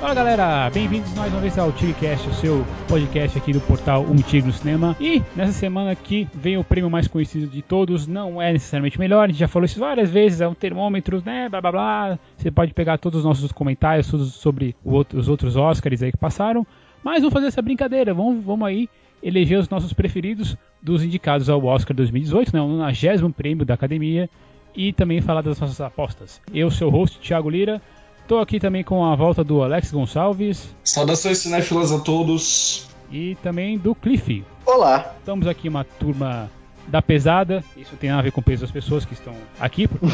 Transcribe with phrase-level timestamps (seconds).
[0.00, 4.14] Fala galera, bem-vindos mais uma vez ao TigreCast, o seu podcast aqui do portal Um
[4.14, 4.96] Tigre no Cinema.
[5.00, 9.24] E nessa semana aqui vem o prêmio mais conhecido de todos, não é necessariamente melhor,
[9.24, 12.18] a gente já falou isso várias vezes, é um termômetro, né, blá blá blá.
[12.36, 16.64] Você pode pegar todos os nossos comentários sobre os outros Oscars aí que passaram.
[17.02, 18.88] Mas vamos fazer essa brincadeira, vamos, vamos aí
[19.20, 24.30] eleger os nossos preferidos dos indicados ao Oscar 2018, né, o 90 prêmio da Academia,
[24.76, 26.40] e também falar das nossas apostas.
[26.54, 27.82] Eu, seu host, Thiago Lira.
[28.28, 30.68] Estou aqui também com a volta do Alex Gonçalves.
[30.84, 32.86] Saudações cinéfilas a todos.
[33.10, 34.44] E também do Cliff.
[34.66, 35.14] Olá.
[35.18, 36.50] Estamos aqui uma turma
[36.86, 37.64] da pesada.
[37.74, 39.88] Isso tem a ver com o peso das pessoas que estão aqui.
[39.88, 40.06] Porque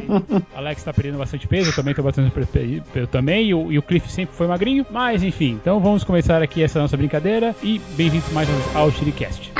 [0.56, 2.32] Alex está perdendo bastante peso, eu também estou bastante
[2.90, 3.48] peso também.
[3.48, 4.86] E o, e o Cliff sempre foi magrinho.
[4.90, 7.54] Mas enfim, então vamos começar aqui essa nossa brincadeira.
[7.62, 9.52] E bem-vindos mais ao Chiricast.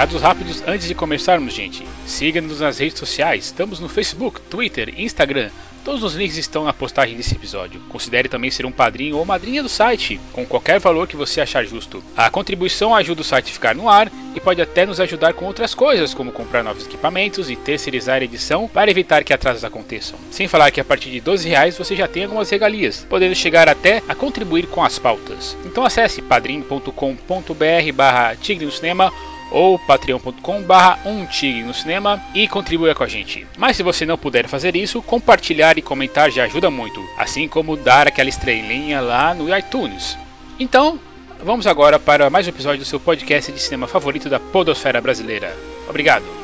[0.00, 1.86] Recados rápidos antes de começarmos, gente.
[2.06, 3.44] Siga-nos nas redes sociais.
[3.44, 5.50] Estamos no Facebook, Twitter, Instagram.
[5.84, 7.82] Todos os links estão na postagem desse episódio.
[7.90, 11.66] Considere também ser um padrinho ou madrinha do site, com qualquer valor que você achar
[11.66, 12.02] justo.
[12.16, 15.44] A contribuição ajuda o site a ficar no ar e pode até nos ajudar com
[15.44, 20.18] outras coisas, como comprar novos equipamentos e terceirizar a edição para evitar que atrasos aconteçam.
[20.30, 23.68] Sem falar que a partir de 12 reais você já tem algumas regalias, podendo chegar
[23.68, 25.54] até a contribuir com as pautas.
[25.66, 29.12] Então acesse padrim.com.br barra Tigre no Cinema
[29.50, 33.46] ou patreon.com barra um tigre no cinema e contribua com a gente.
[33.58, 37.76] Mas se você não puder fazer isso, compartilhar e comentar já ajuda muito, assim como
[37.76, 40.16] dar aquela estrelinha lá no iTunes.
[40.58, 40.98] Então,
[41.42, 45.56] vamos agora para mais um episódio do seu podcast de cinema favorito da podosfera brasileira.
[45.88, 46.39] Obrigado!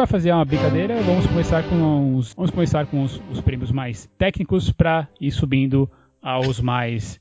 [0.00, 1.02] Vai fazer uma brincadeira.
[1.02, 5.90] Vamos começar com os, vamos começar com os, os prêmios mais técnicos para ir subindo
[6.22, 7.20] aos mais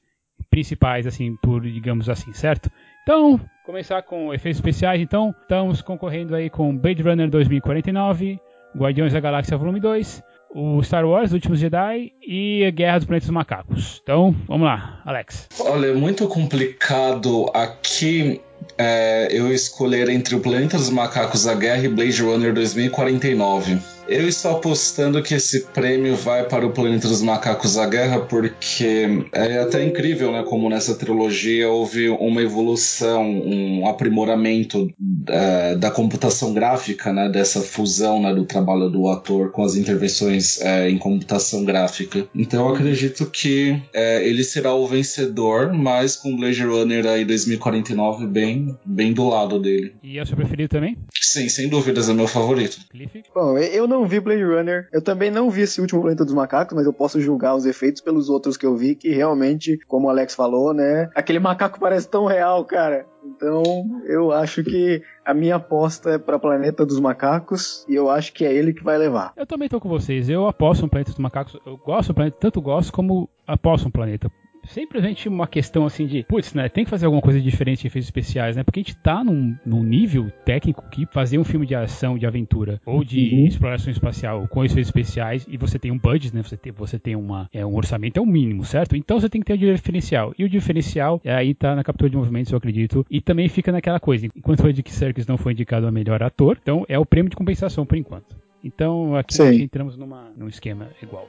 [0.50, 2.72] principais, assim, por digamos assim, certo?
[3.04, 5.02] Então, começar com efeitos especiais.
[5.02, 8.40] Então, estamos concorrendo aí com Blade Runner 2049,
[8.78, 10.24] Guardiões da Galáxia Volume 2,
[10.56, 14.00] o Star Wars, Últimos Jedi e Guerra dos Planetas Macacos.
[14.02, 15.50] Então, vamos lá, Alex.
[15.60, 18.40] Olha, é muito complicado aqui
[18.78, 23.80] é, eu escolher entre o Planeta dos Macacos, a Guerra e Blade Runner 2049.
[24.10, 29.24] Eu estou apostando que esse prêmio vai para o Planeta dos Macacos A Guerra, porque
[29.32, 30.44] é até incrível, né?
[30.44, 34.92] Como nessa trilogia houve uma evolução, um aprimoramento
[35.28, 37.30] é, da computação gráfica, né?
[37.30, 42.28] Dessa fusão né, do trabalho do ator com as intervenções é, em computação gráfica.
[42.34, 48.26] Então eu acredito que é, ele será o vencedor, mas com Blade Runner aí 2049
[48.26, 49.94] bem, bem do lado dele.
[50.02, 50.98] E é o seu preferido também?
[51.14, 52.80] Sim, sem dúvidas, é meu favorito.
[52.90, 53.22] Cliff?
[53.36, 54.88] Bom, eu não não vi Blade Runner.
[54.94, 58.02] Eu também não vi esse último Planeta dos Macacos, mas eu posso julgar os efeitos
[58.02, 61.10] pelos outros que eu vi, que realmente, como o Alex falou, né?
[61.14, 63.06] Aquele macaco parece tão real, cara.
[63.24, 63.64] Então,
[64.06, 68.46] eu acho que a minha aposta é para Planeta dos Macacos e eu acho que
[68.46, 69.34] é ele que vai levar.
[69.36, 70.30] Eu também tô com vocês.
[70.30, 71.60] Eu aposto no Planeta dos Macacos.
[71.66, 74.32] Eu gosto do Planeta, tanto gosto como aposto no Planeta
[74.70, 78.08] simplesmente uma questão assim de, putz, né, tem que fazer alguma coisa diferente de efeitos
[78.08, 78.64] especiais, né?
[78.64, 82.26] Porque a gente tá num, num nível técnico que fazer um filme de ação, de
[82.26, 83.48] aventura ou de uhum.
[83.48, 86.42] exploração espacial com efeitos especiais e você tem um budget, né?
[86.44, 88.96] Você tem, você tem uma, é, um orçamento, é o um mínimo, certo?
[88.96, 90.34] Então você tem que ter o um diferencial.
[90.38, 93.06] E o diferencial é, aí tá na captura de movimentos, eu acredito.
[93.10, 96.58] E também fica naquela coisa, enquanto o Andy Serkis não foi indicado a melhor ator,
[96.62, 98.36] então é o prêmio de compensação por enquanto.
[98.64, 101.28] Então aqui entramos numa, num esquema igual.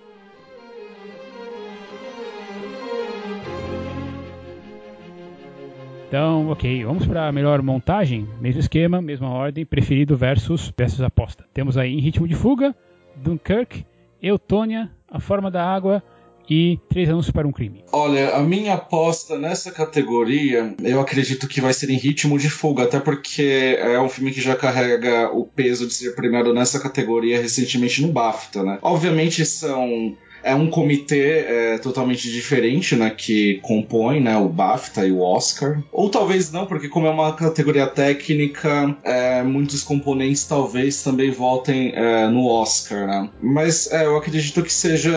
[6.10, 11.44] Então, ok, vamos para a melhor montagem, mesmo esquema, mesma ordem, preferido versus versus aposta.
[11.54, 12.74] Temos aí em ritmo de fuga,
[13.14, 13.86] Dunkirk,
[14.20, 16.02] Eutônia, A Forma da Água
[16.48, 17.84] e Três Anos para um Crime.
[17.92, 22.82] Olha, a minha aposta nessa categoria, eu acredito que vai ser em ritmo de fuga,
[22.82, 27.40] até porque é um filme que já carrega o peso de ser premiado nessa categoria
[27.40, 28.80] recentemente no BAFTA, né?
[28.82, 35.12] Obviamente são é um comitê é, totalmente diferente, né, que compõe, né, o BAFTA e
[35.12, 35.82] o Oscar.
[35.92, 41.92] Ou talvez não, porque como é uma categoria técnica, é, muitos componentes talvez também votem
[41.94, 43.30] é, no Oscar, né.
[43.40, 45.10] Mas é, eu acredito que seja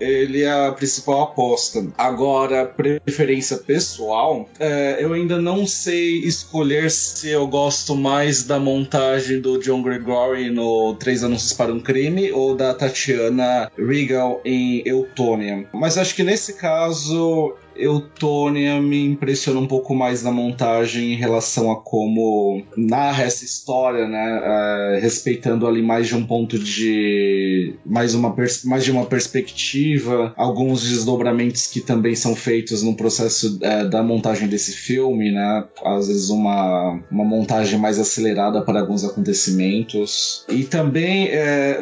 [0.00, 1.86] ele a principal aposta.
[1.96, 9.40] Agora, preferência pessoal, é, eu ainda não sei escolher se eu gosto mais da montagem
[9.40, 15.66] do John Gregory no Três Anúncios para um Crime ou da Tatiana Regal em Eutônia.
[15.72, 21.70] Mas acho que nesse caso Eutônia me impressiona um pouco mais na montagem em relação
[21.70, 24.40] a como narra essa história, né?
[24.44, 27.74] É, respeitando ali mais de um ponto de.
[27.84, 28.34] mais, uma
[28.64, 34.48] mais de uma perspectiva, alguns desdobramentos que também são feitos no processo é, da montagem
[34.48, 35.64] desse filme, né?
[35.84, 40.44] Às vezes uma, uma montagem mais acelerada para alguns acontecimentos.
[40.48, 41.78] E também é,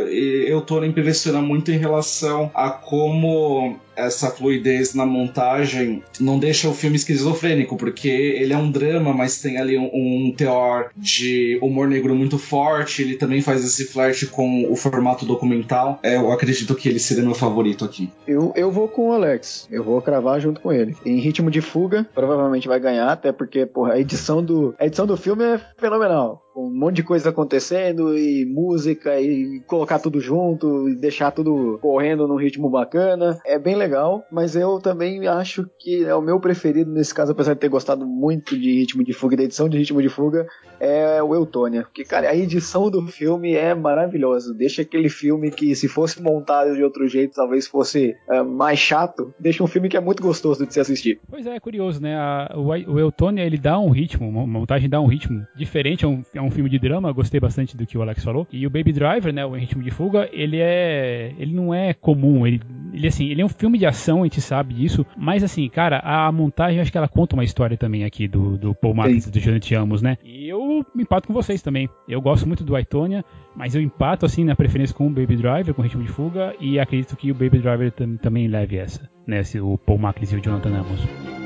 [0.48, 6.96] Eutônia impressiona muito em relação a como essa fluidez na montagem não deixa o filme
[6.96, 12.14] esquizofrênico, porque ele é um drama, mas tem ali um, um teor de humor negro
[12.14, 13.02] muito forte.
[13.02, 15.98] Ele também faz esse flerte com o formato documental.
[16.02, 18.10] É, eu acredito que ele seria meu favorito aqui.
[18.26, 19.68] Eu, eu vou com o Alex.
[19.70, 20.96] Eu vou cravar junto com ele.
[21.04, 25.06] Em ritmo de fuga, provavelmente vai ganhar, até porque porra, a edição do a edição
[25.06, 30.88] do filme é fenomenal um monte de coisa acontecendo e música e colocar tudo junto
[30.88, 33.38] e deixar tudo correndo num ritmo bacana.
[33.44, 37.54] É bem legal, mas eu também acho que é o meu preferido nesse caso, apesar
[37.54, 40.46] de ter gostado muito de Ritmo de Fuga e da edição de Ritmo de Fuga,
[40.80, 41.82] é o Eutônia.
[41.82, 44.54] Porque, cara, a edição do filme é maravilhosa.
[44.54, 49.32] Deixa aquele filme que, se fosse montado de outro jeito, talvez fosse é, mais chato.
[49.38, 51.20] Deixa um filme que é muito gostoso de se assistir.
[51.30, 52.16] Pois é, é curioso, né?
[52.16, 56.08] A, o, o Eutônia, ele dá um ritmo, uma montagem dá um ritmo diferente, é
[56.08, 58.46] um, é um filme de drama, gostei bastante do que o Alex falou.
[58.52, 62.46] E o Baby Driver, né, o Ritmo de Fuga, ele é ele não é comum,
[62.46, 62.60] ele,
[62.92, 65.98] ele assim, ele é um filme de ação, a gente sabe disso, mas assim, cara,
[66.00, 69.40] a montagem acho que ela conta uma história também aqui do, do Paul Martin do
[69.40, 70.18] Jonathan Amos, né?
[70.24, 71.88] E eu me empato com vocês também.
[72.08, 73.24] Eu gosto muito do Aitonia,
[73.56, 76.54] mas eu empato assim na preferência com o Baby Driver, com o Ritmo de Fuga,
[76.60, 80.42] e acredito que o Baby Driver também leve essa, né, o Paul Martin e o
[80.42, 81.41] Jonathan Amos.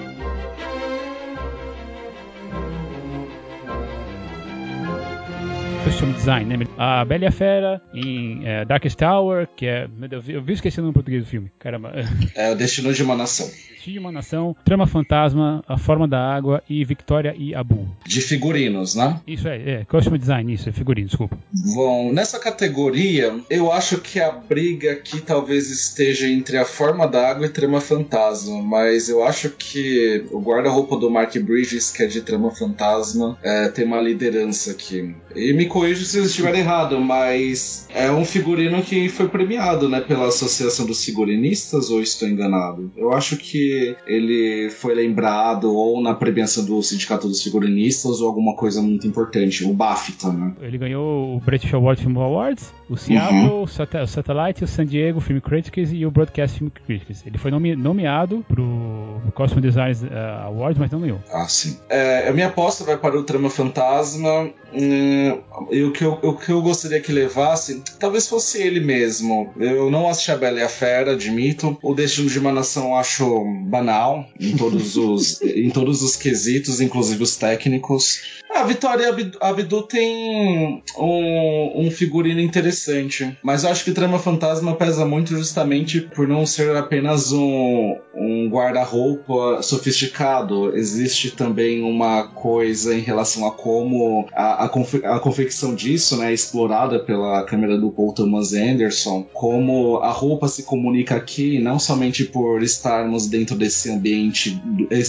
[5.86, 6.66] Costume design, né?
[6.76, 9.86] A Bela e a Fera, em é, Darkest Tower, que é.
[9.96, 11.92] Meu Deus, eu vi esquecendo o português do filme, caramba.
[12.34, 13.46] É o Destino de uma Nação.
[13.46, 17.88] Destino de uma Nação, Trama Fantasma, A Forma da Água e Victoria e Abu.
[18.04, 19.20] De figurinos, né?
[19.28, 21.38] Isso é, é costume design, isso, é figurino, desculpa.
[21.52, 27.30] Bom, nessa categoria, eu acho que a briga aqui talvez esteja entre A Forma da
[27.30, 32.06] Água e Trama Fantasma, mas eu acho que o guarda-roupa do Mark Bridges, que é
[32.06, 35.14] de Trama Fantasma, é, tem uma liderança aqui.
[35.36, 40.00] E me corrijo se eu estiver errado, mas é um figurino que foi premiado, né,
[40.00, 42.90] pela Associação dos Figurinistas, ou estou enganado?
[42.96, 48.56] Eu acho que ele foi lembrado ou na premiação do Sindicato dos Figurinistas ou alguma
[48.56, 50.54] coisa muito importante, o BAFTA, né?
[50.62, 53.62] Ele ganhou o British Award Film Awards, o Seattle, uhum.
[53.62, 57.26] o Satellite, o San Diego Film Critics e o Broadcast Film Critics.
[57.26, 61.20] Ele foi nome nomeado pro Costume Design uh, Awards, mas não ganhou.
[61.30, 61.76] Ah, sim.
[61.90, 64.50] É, a minha aposta vai para o Trama Fantasma.
[64.72, 65.40] Hum,
[65.70, 69.52] e o que, eu, o que eu gostaria que levasse, talvez fosse ele mesmo.
[69.58, 71.76] Eu não assisti a Bela e a Fera, admito.
[71.82, 77.22] O Destino de uma Nação acho banal em todos os, em todos os quesitos, inclusive
[77.22, 78.36] os técnicos.
[78.54, 85.04] A Vitória Abdu tem um, um figurino interessante, mas eu acho que Trama Fantasma pesa
[85.04, 90.74] muito justamente por não ser apenas um, um guarda-roupa sofisticado.
[90.74, 96.30] Existe também uma coisa em relação a como a, a, confe a confecção disso né,
[96.30, 101.78] é explorada pela câmera do Paul Thomas Anderson, como a roupa se comunica aqui, não
[101.78, 104.60] somente por estarmos dentro desse ambiente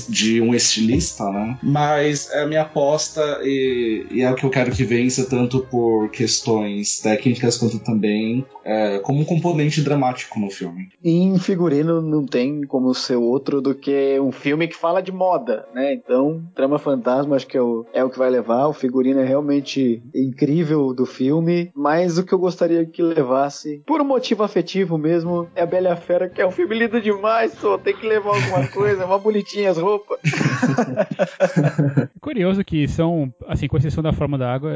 [0.10, 4.72] de um estilista, né, mas a minha aposta e, e, é o que eu quero
[4.72, 10.90] que vença, tanto por questões técnicas quanto também é, como um componente dramático no filme.
[11.04, 15.66] Em figurino não tem como ser outro do que um filme que fala de moda,
[15.74, 15.94] né?
[15.94, 18.68] Então, Trama Fantasma acho que é o, é o que vai levar.
[18.68, 24.02] O figurino é realmente incrível do filme, mas o que eu gostaria que levasse, por
[24.02, 27.78] um motivo afetivo mesmo, é a Bela Fera, que é um filme lindo demais, só
[27.78, 30.20] tem que levar alguma coisa, uma bonitinha as roupas.
[32.22, 34.72] Curioso que são assim, com exceção da Forma da Água,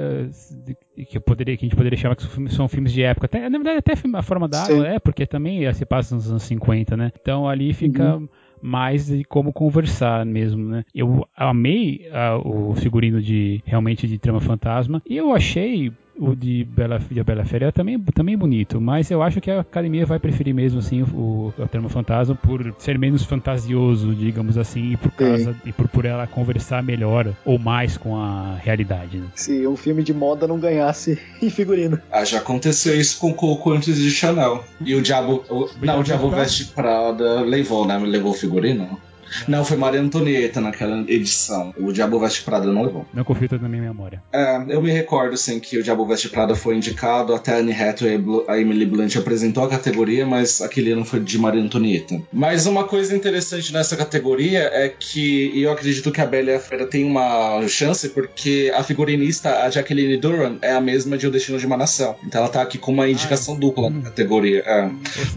[0.95, 3.25] que, eu poderia, que a gente poderia chamar que são filmes de época.
[3.25, 6.43] Até, na verdade, até A Forma da Água é, porque também se passa nos anos
[6.43, 7.11] 50, né?
[7.19, 8.15] Então ali fica.
[8.15, 8.27] Uhum
[8.61, 10.85] mais de como conversar mesmo, né?
[10.93, 15.91] Eu amei uh, o figurino de realmente de trama fantasma e eu achei
[16.21, 19.61] o de Bela, de Bela Fera é também, também bonito, mas eu acho que a
[19.61, 24.91] academia vai preferir mesmo assim o, o Termo Fantasma por ser menos fantasioso, digamos assim,
[24.91, 29.17] e por causa e por, por ela conversar melhor ou mais com a realidade.
[29.17, 29.27] Né?
[29.33, 31.99] Se um filme de moda não ganhasse em figurino.
[32.11, 34.63] Ah, já aconteceu isso com Coco antes de Chanel.
[34.79, 35.43] E o Diabo.
[35.49, 37.97] O, não, o Diabo Veste Prada levou, né?
[37.97, 38.99] Levou o figurino.
[39.47, 41.73] Não, foi Maria Antonieta naquela edição.
[41.77, 43.05] O Diabo Veste Prada não levou.
[43.13, 44.21] Não confio tudo na minha memória.
[44.31, 47.73] É, eu me recordo, sim, que o Diabo Veste Prada foi indicado, até a Anne
[47.73, 52.21] Hathaway e a Emily Blunt apresentou a categoria, mas aquele ano foi de Maria Antonieta.
[52.31, 56.59] Mas uma coisa interessante nessa categoria é que eu acredito que a Bela e a
[56.59, 61.31] Fera tem uma chance, porque a figurinista, a Jacqueline Duran, é a mesma de O
[61.31, 62.15] Destino de uma Nação.
[62.25, 64.63] Então ela tá aqui com uma indicação dupla na categoria.
[64.65, 64.89] É.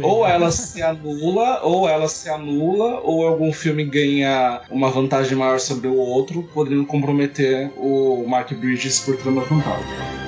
[0.02, 5.60] Ou ela se anula, ou ela se anula, ou algum filme ganha uma vantagem maior
[5.60, 10.24] sobre o outro, podendo comprometer o Mark Bridges por trama fantasma.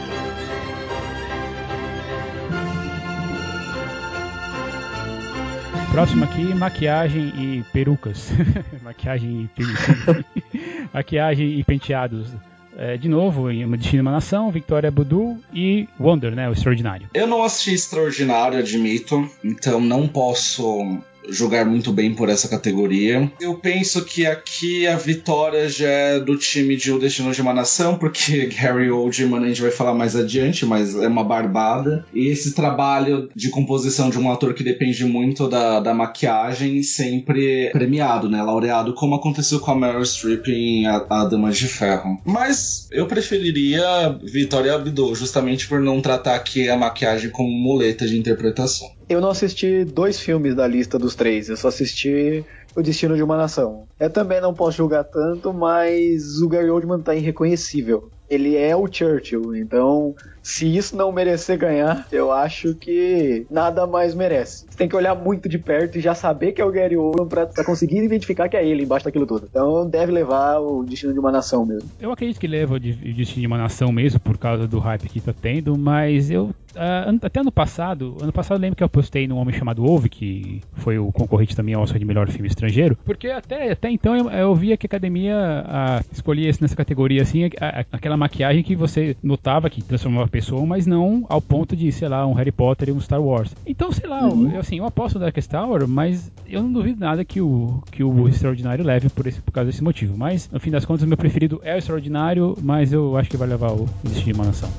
[5.97, 8.29] Próximo aqui, maquiagem e perucas.
[8.85, 10.25] maquiagem e
[10.93, 12.29] maquiagem e penteados.
[12.77, 16.47] É, de novo, em uma Destino uma Nação, Victoria Budu e Wonder, né?
[16.51, 17.09] O Extraordinário.
[17.15, 23.30] Eu não assisti Extraordinário, admito, então não posso jogar muito bem por essa categoria.
[23.40, 27.52] Eu penso que aqui a vitória já é do time de O Destino de uma
[27.52, 32.04] Nação, porque Gary Oldman a gente vai falar mais adiante, mas é uma barbada.
[32.14, 37.71] E esse trabalho de composição de um ator que depende muito da, da maquiagem sempre
[37.71, 38.42] premiado, né?
[38.42, 42.21] Laureado, como aconteceu com a Meryl Streep em A, a Dama de Ferro.
[42.25, 48.18] Mas eu preferiria Vitória Abdo, justamente por não tratar aqui a maquiagem como muleta de
[48.18, 48.96] interpretação.
[49.09, 52.45] Eu não assisti dois filmes da lista dos três, eu só assisti
[52.75, 53.87] O Destino de uma Nação.
[54.01, 58.11] Eu também não posso julgar tanto, mas o Gary Oldman tá irreconhecível.
[58.28, 60.14] Ele é o Churchill, então
[60.47, 64.64] se isso não merecer ganhar, eu acho que nada mais merece.
[64.68, 67.26] Você tem que olhar muito de perto e já saber que é o Gary Oldman
[67.26, 69.49] pra, conseguir identificar que é ele embaixo daquilo tudo.
[69.50, 71.90] Então deve levar o Destino de uma Nação mesmo.
[72.00, 75.21] Eu acredito que leva o Destino de uma Nação mesmo por causa do hype que
[75.21, 79.26] tá tendo, mas eu Uh, até ano passado, ano passado eu lembro que eu postei
[79.26, 82.99] num homem chamado Ove, que foi o concorrente também ao Oscar de melhor filme estrangeiro,
[83.02, 87.47] porque até, até então eu, eu via que a academia uh, escolhia nessa categoria assim,
[87.59, 91.77] a, a, aquela maquiagem que você notava que transformava a pessoa, mas não ao ponto
[91.77, 93.55] de, sei lá, um Harry Potter e um Star Wars.
[93.67, 94.51] Então, sei lá, uhum.
[94.51, 98.03] eu, assim, eu aposto no Darkest Tower, mas eu não duvido nada que o, que
[98.03, 100.17] o Extraordinário leve por, esse, por causa desse motivo.
[100.17, 103.37] Mas, no fim das contas, o meu preferido é o Extraordinário, mas eu acho que
[103.37, 104.71] vai levar o Destino de uma Nação.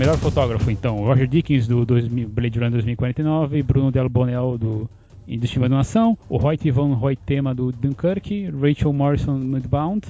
[0.00, 4.88] melhor fotógrafo, então, Roger Dickens do 2000, Blade Runner 2049, Bruno Del Bonel do
[5.38, 10.06] Destino de Nação, o Hoyt Van Hoytema do Dunkirk, Rachel Morrison Mudbound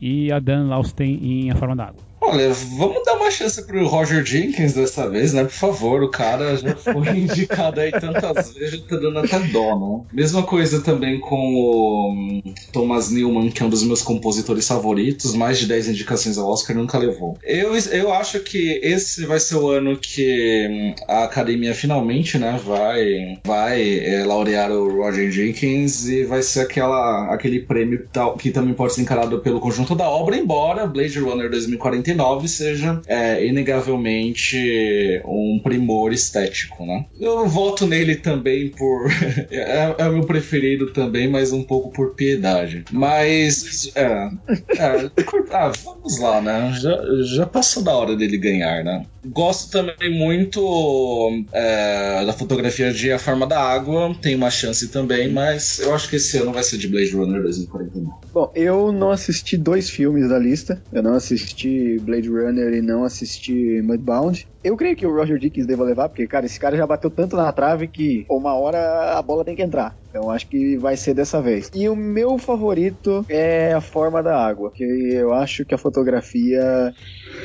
[0.00, 2.07] e a Dan Lausten em A Forma d'Água.
[2.20, 5.44] Olha, vamos dar uma chance pro Roger Jenkins dessa vez, né?
[5.44, 9.78] Por favor, o cara já foi indicado aí tantas vezes, já tá dando até dó,
[9.78, 10.06] né?
[10.12, 15.34] Mesma coisa também com o hum, Thomas Newman, que é um dos meus compositores favoritos,
[15.34, 17.38] mais de 10 indicações ao Oscar, nunca levou.
[17.42, 22.60] Eu, eu acho que esse vai ser o ano que hum, a academia finalmente, né,
[22.64, 28.08] vai, vai é, laurear o Roger Jenkins e vai ser aquela, aquele prêmio
[28.38, 32.07] que também pode ser encarado pelo conjunto da obra, embora Blade Runner 2049
[32.48, 37.06] seja é, inegavelmente um primor estético, né?
[37.20, 39.10] Eu voto nele também por.
[39.50, 42.84] é, é, o meu preferido também, mas um pouco por piedade.
[42.90, 43.90] Mas.
[43.94, 44.30] É.
[44.78, 45.10] é
[45.50, 46.72] ah, vamos lá, né?
[46.80, 46.98] Já,
[47.36, 49.04] já passou da hora dele ganhar, né?
[49.26, 55.30] Gosto também muito é, da fotografia de A Forma da Água, tem uma chance também,
[55.30, 58.16] mas eu acho que esse ano vai ser de Blade Runner 2049.
[58.32, 63.04] Bom, eu não assisti dois filmes da lista, eu não assisti Blade Runner e não
[63.04, 64.46] assisti Mudbound.
[64.62, 67.36] Eu creio que o Roger Dickens deva levar, porque, cara, esse cara já bateu tanto
[67.36, 69.96] na trave que uma hora a bola tem que entrar.
[70.08, 71.70] Então acho que vai ser dessa vez.
[71.74, 76.92] E o meu favorito é a forma da água, que eu acho que a fotografia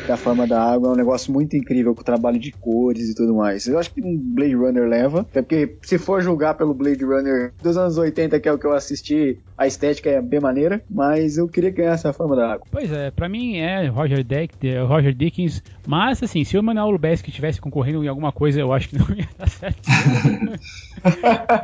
[0.07, 3.15] da forma da água é um negócio muito incrível com o trabalho de cores e
[3.15, 3.67] tudo mais.
[3.67, 7.53] Eu acho que um Blade Runner leva, até porque se for julgar pelo Blade Runner
[7.61, 11.37] dos anos 80, que é o que eu assisti, a estética é bem maneira, mas
[11.37, 12.67] eu queria ganhar essa forma da água.
[12.69, 14.53] Pois é, para mim é Roger, Deck,
[14.87, 18.89] Roger Dickens, mas assim, se o Manuel Lubezki estivesse concorrendo em alguma coisa, eu acho
[18.89, 19.81] que não ia dar certo.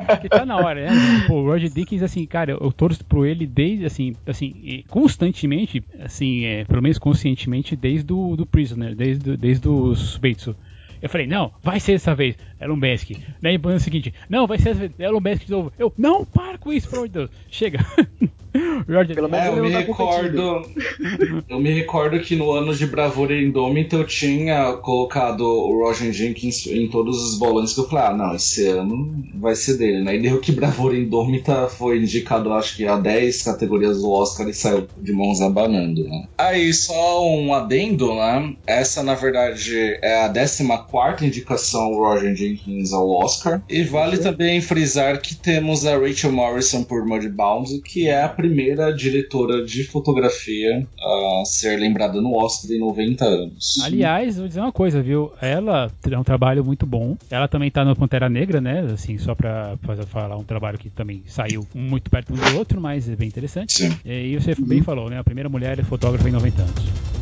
[0.07, 0.91] Porque tá na hora, né?
[1.27, 6.45] Pô, o Roger Dickens, assim, cara, eu torço pro ele desde, assim, assim, constantemente, assim,
[6.45, 10.55] é, pelo menos conscientemente, desde do, do Prisoner, desde, desde o Suspeito.
[10.99, 12.35] Eu falei, não, vai ser dessa vez,
[12.75, 13.11] Musk.
[13.41, 15.71] Daí no ano seguinte, não, vai ser Elon Musk de novo.
[15.77, 17.29] Eu, não, para com isso, pelo amor de Deus.
[17.49, 17.79] Chega.
[18.87, 20.65] Jorge, Pelo menos é, eu me tá recordo.
[21.47, 26.65] eu me recordo que no ano de Bravura Indomitable eu tinha colocado o Roger Jenkins
[26.65, 30.15] em todos os bolões que eu falei, ah, não, esse ano vai ser dele, né?
[30.15, 34.53] E deu que Bravura Indômita foi indicado, acho que a 10 categorias do Oscar e
[34.53, 36.27] saiu de mãos abanando, né?
[36.37, 38.55] Aí, só um adendo, né?
[38.65, 42.49] Essa, na verdade, é a 14 indicação Roger Jenkins
[42.94, 43.62] ao Oscar.
[43.70, 48.91] E vale também frisar que temos a Rachel Morrison por Mudbound, que é a primeira
[48.94, 53.79] diretora de fotografia a ser lembrada no Oscar em 90 anos.
[53.84, 55.32] Aliás, vou dizer uma coisa, viu?
[55.41, 57.18] Ela é um trabalho muito bom.
[57.29, 58.88] Ela também tá no Pantera Negra, né?
[58.94, 62.79] Assim, só pra fazer, falar um trabalho que também saiu muito perto um do outro,
[62.79, 63.74] mas é bem interessante.
[63.74, 63.98] Sim.
[64.06, 64.68] E você uhum.
[64.68, 65.20] bem falou, né?
[65.20, 67.18] A primeira mulher fotógrafa em 90 anos.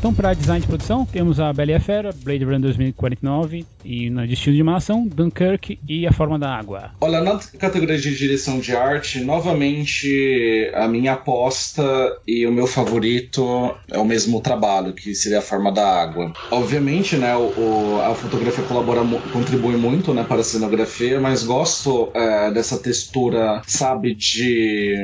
[0.00, 4.08] Então, para design de produção, temos a Bela e a Fera, Blade Runner 2049 e
[4.08, 6.92] no Destino de Malação, Dunkirk e A Forma da Água.
[7.02, 11.84] Olha, na categoria de direção de arte, novamente a minha aposta
[12.26, 16.32] e o meu favorito é o mesmo trabalho, que seria A Forma da Água.
[16.50, 19.02] Obviamente, né, o, a fotografia colabora,
[19.34, 24.96] contribui muito né, para a cenografia, mas gosto é, dessa textura, sabe, de,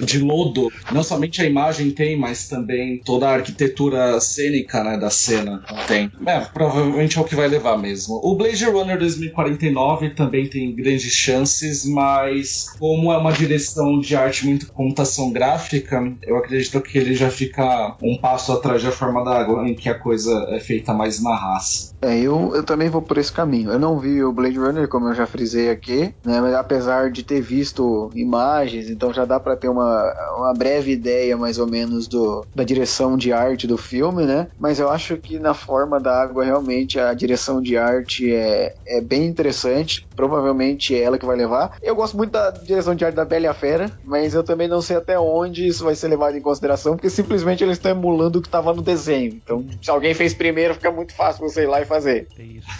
[0.00, 0.70] de lodo.
[0.92, 6.10] Não somente a imagem tem, mas também toda a arquitetura cênica, né, da cena tem.
[6.26, 8.20] É, provavelmente é o que vai levar mesmo.
[8.22, 14.46] O Blade Runner 2049 também tem grandes chances, mas como é uma direção de arte
[14.46, 19.40] muito computação gráfica, eu acredito que ele já fica um passo atrás da forma da
[19.40, 21.94] água, em que a coisa é feita mais na raça.
[22.02, 23.70] É, eu, eu também vou por esse caminho.
[23.70, 27.22] Eu não vi o Blade Runner, como eu já frisei aqui, né, mas apesar de
[27.22, 32.06] ter visto imagens, então já dá para ter uma, uma breve ideia mais ou menos
[32.06, 34.48] do, da direção de arte do filme né?
[34.58, 39.00] Mas eu acho que na forma da água, realmente, a direção de arte é, é
[39.00, 40.06] bem interessante.
[40.14, 41.76] Provavelmente é ela que vai levar.
[41.82, 44.68] Eu gosto muito da direção de arte da Bela e a Fera, mas eu também
[44.68, 48.38] não sei até onde isso vai ser levado em consideração, porque simplesmente eles estão emulando
[48.38, 49.34] o que estava no desenho.
[49.34, 52.28] Então, se alguém fez primeiro, fica muito fácil você ir lá e fazer.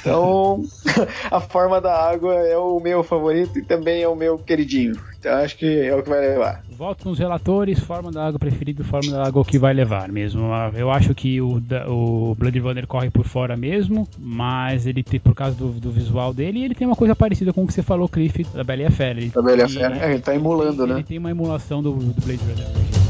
[0.01, 0.63] Então,
[1.31, 4.95] a forma da água é o meu favorito e também é o meu queridinho.
[5.25, 6.63] Então acho que é o que vai levar.
[6.77, 10.51] Volto nos relatores, forma da água preferida, forma da água que vai levar mesmo.
[10.77, 15.35] Eu acho que o, o Blood Runner corre por fora mesmo, mas ele tem, por
[15.35, 18.07] causa do, do visual dele, ele tem uma coisa parecida com o que você falou,
[18.07, 19.21] Cliff, da Bela e a Fera.
[19.35, 20.99] da Bela e a Fera, é, ele tá emulando, ele, né?
[20.99, 23.04] Ele tem uma emulação do, do Blade Runner.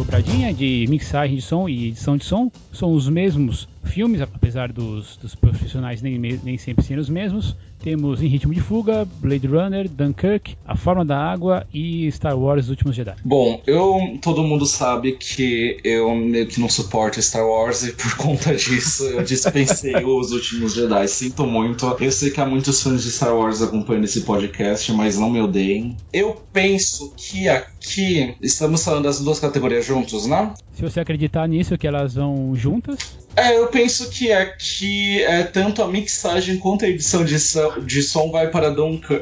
[0.00, 2.50] Dobradinha de mixagem de som e edição de som.
[2.72, 7.54] São os mesmos filmes, apesar dos, dos profissionais nem, nem sempre serem os mesmos.
[7.82, 12.64] Temos Em Ritmo de Fuga, Blade Runner, Dunkirk, A Forma da Água e Star Wars
[12.64, 13.14] Os Últimos Jedi.
[13.24, 18.16] Bom, eu todo mundo sabe que eu meio que não suporto Star Wars e por
[18.18, 21.08] conta disso eu dispensei Os Últimos Jedi.
[21.08, 21.86] Sinto muito.
[22.00, 25.40] Eu sei que há muitos fãs de Star Wars acompanhando esse podcast, mas não me
[25.40, 25.96] odeiem.
[26.12, 30.52] Eu penso que aqui estamos falando das duas categorias juntos, né?
[30.74, 33.18] Se você acreditar nisso, que elas vão juntas.
[33.36, 38.02] É, eu penso que aqui é, tanto a mixagem quanto a edição de som, de
[38.02, 38.66] som vai para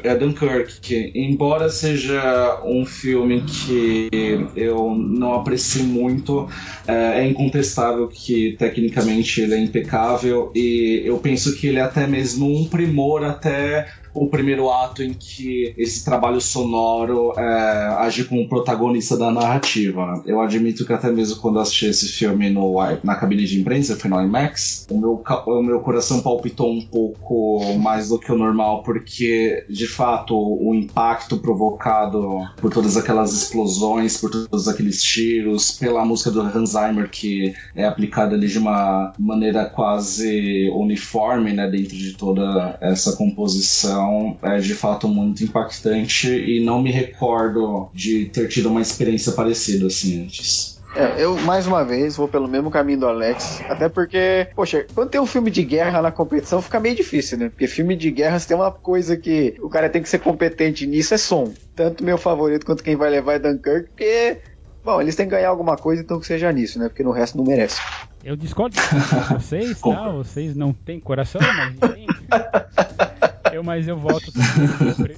[0.03, 4.09] é, Dunkirk, que embora seja um filme que
[4.55, 6.49] eu não aprecie muito,
[6.87, 12.07] é, é, incontestável que tecnicamente ele é impecável e eu penso que ele é até
[12.07, 18.47] mesmo um primor até o primeiro ato em que esse trabalho sonoro é, age como
[18.47, 20.21] protagonista da narrativa.
[20.25, 24.09] Eu admito que até mesmo quando assisti esse filme no, na cabine de imprensa, foi
[24.09, 28.83] no IMAX, o meu, o meu coração palpitou um pouco mais do que o normal,
[28.83, 36.05] porque de fato o impacto provocado por todas aquelas explosões, por todos aqueles tiros, pela
[36.05, 41.95] música do Hans Zimmer que é aplicada ali de uma maneira quase uniforme, né, dentro
[41.95, 48.25] de toda essa composição então é de fato muito impactante e não me recordo de
[48.25, 50.79] ter tido uma experiência parecida assim antes.
[50.95, 53.61] É, eu, mais uma vez, vou pelo mesmo caminho do Alex.
[53.69, 57.49] Até porque, poxa, quando tem um filme de guerra na competição, fica meio difícil, né?
[57.49, 60.87] Porque filme de guerra, se tem uma coisa que o cara tem que ser competente
[60.87, 61.53] nisso, é som.
[61.75, 64.39] Tanto meu favorito quanto quem vai levar é Dunkirk, porque,
[64.83, 66.89] bom, eles têm que ganhar alguma coisa, então que seja nisso, né?
[66.89, 67.79] Porque no resto não merece.
[68.23, 70.09] Eu discordo com vocês, tá?
[70.11, 72.07] Vocês não têm coração, mas enfim.
[73.53, 74.31] Eu, mas eu voto.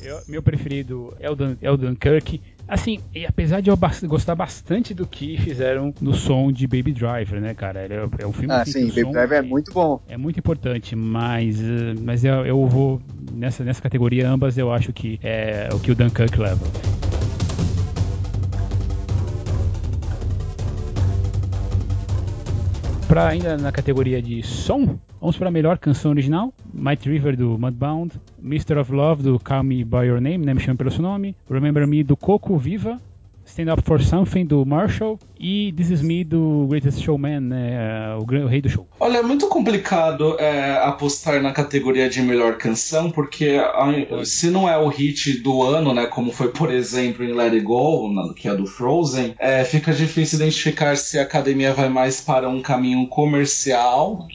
[0.04, 2.42] Eu, meu preferido é o, Dan, é o Dunkirk.
[2.68, 7.42] Assim, e apesar de eu gostar bastante do que fizeram no som de Baby Driver,
[7.42, 7.82] né, cara?
[7.82, 10.02] É, é um filme ah, sim, Baby Driver é muito bom.
[10.08, 13.02] É muito importante, mas, eh, mas eu, eu vou
[13.34, 16.66] nessa, nessa categoria ambas eu acho que é o que o Dunkirk leva.
[23.12, 27.56] para ainda na categoria de som, vamos para a melhor canção original, Might River do
[27.58, 31.04] Mudbound, Mister of Love do Call Me By Your Name, né, me chama pelo seu
[31.04, 33.00] nome, Remember Me do Coco Viva,
[33.52, 38.22] Stand Up For Something do Marshall e This Is Me do Greatest Showman, né, o,
[38.22, 38.88] o, rei do show.
[38.98, 43.58] Olha, é muito complicado é, apostar na categoria de melhor canção, porque
[44.24, 47.62] se não é o hit do ano, né, como foi, por exemplo, em Let It
[47.62, 52.48] Go, que é do Frozen, é, fica difícil identificar se a academia vai mais para
[52.48, 54.28] um caminho comercial,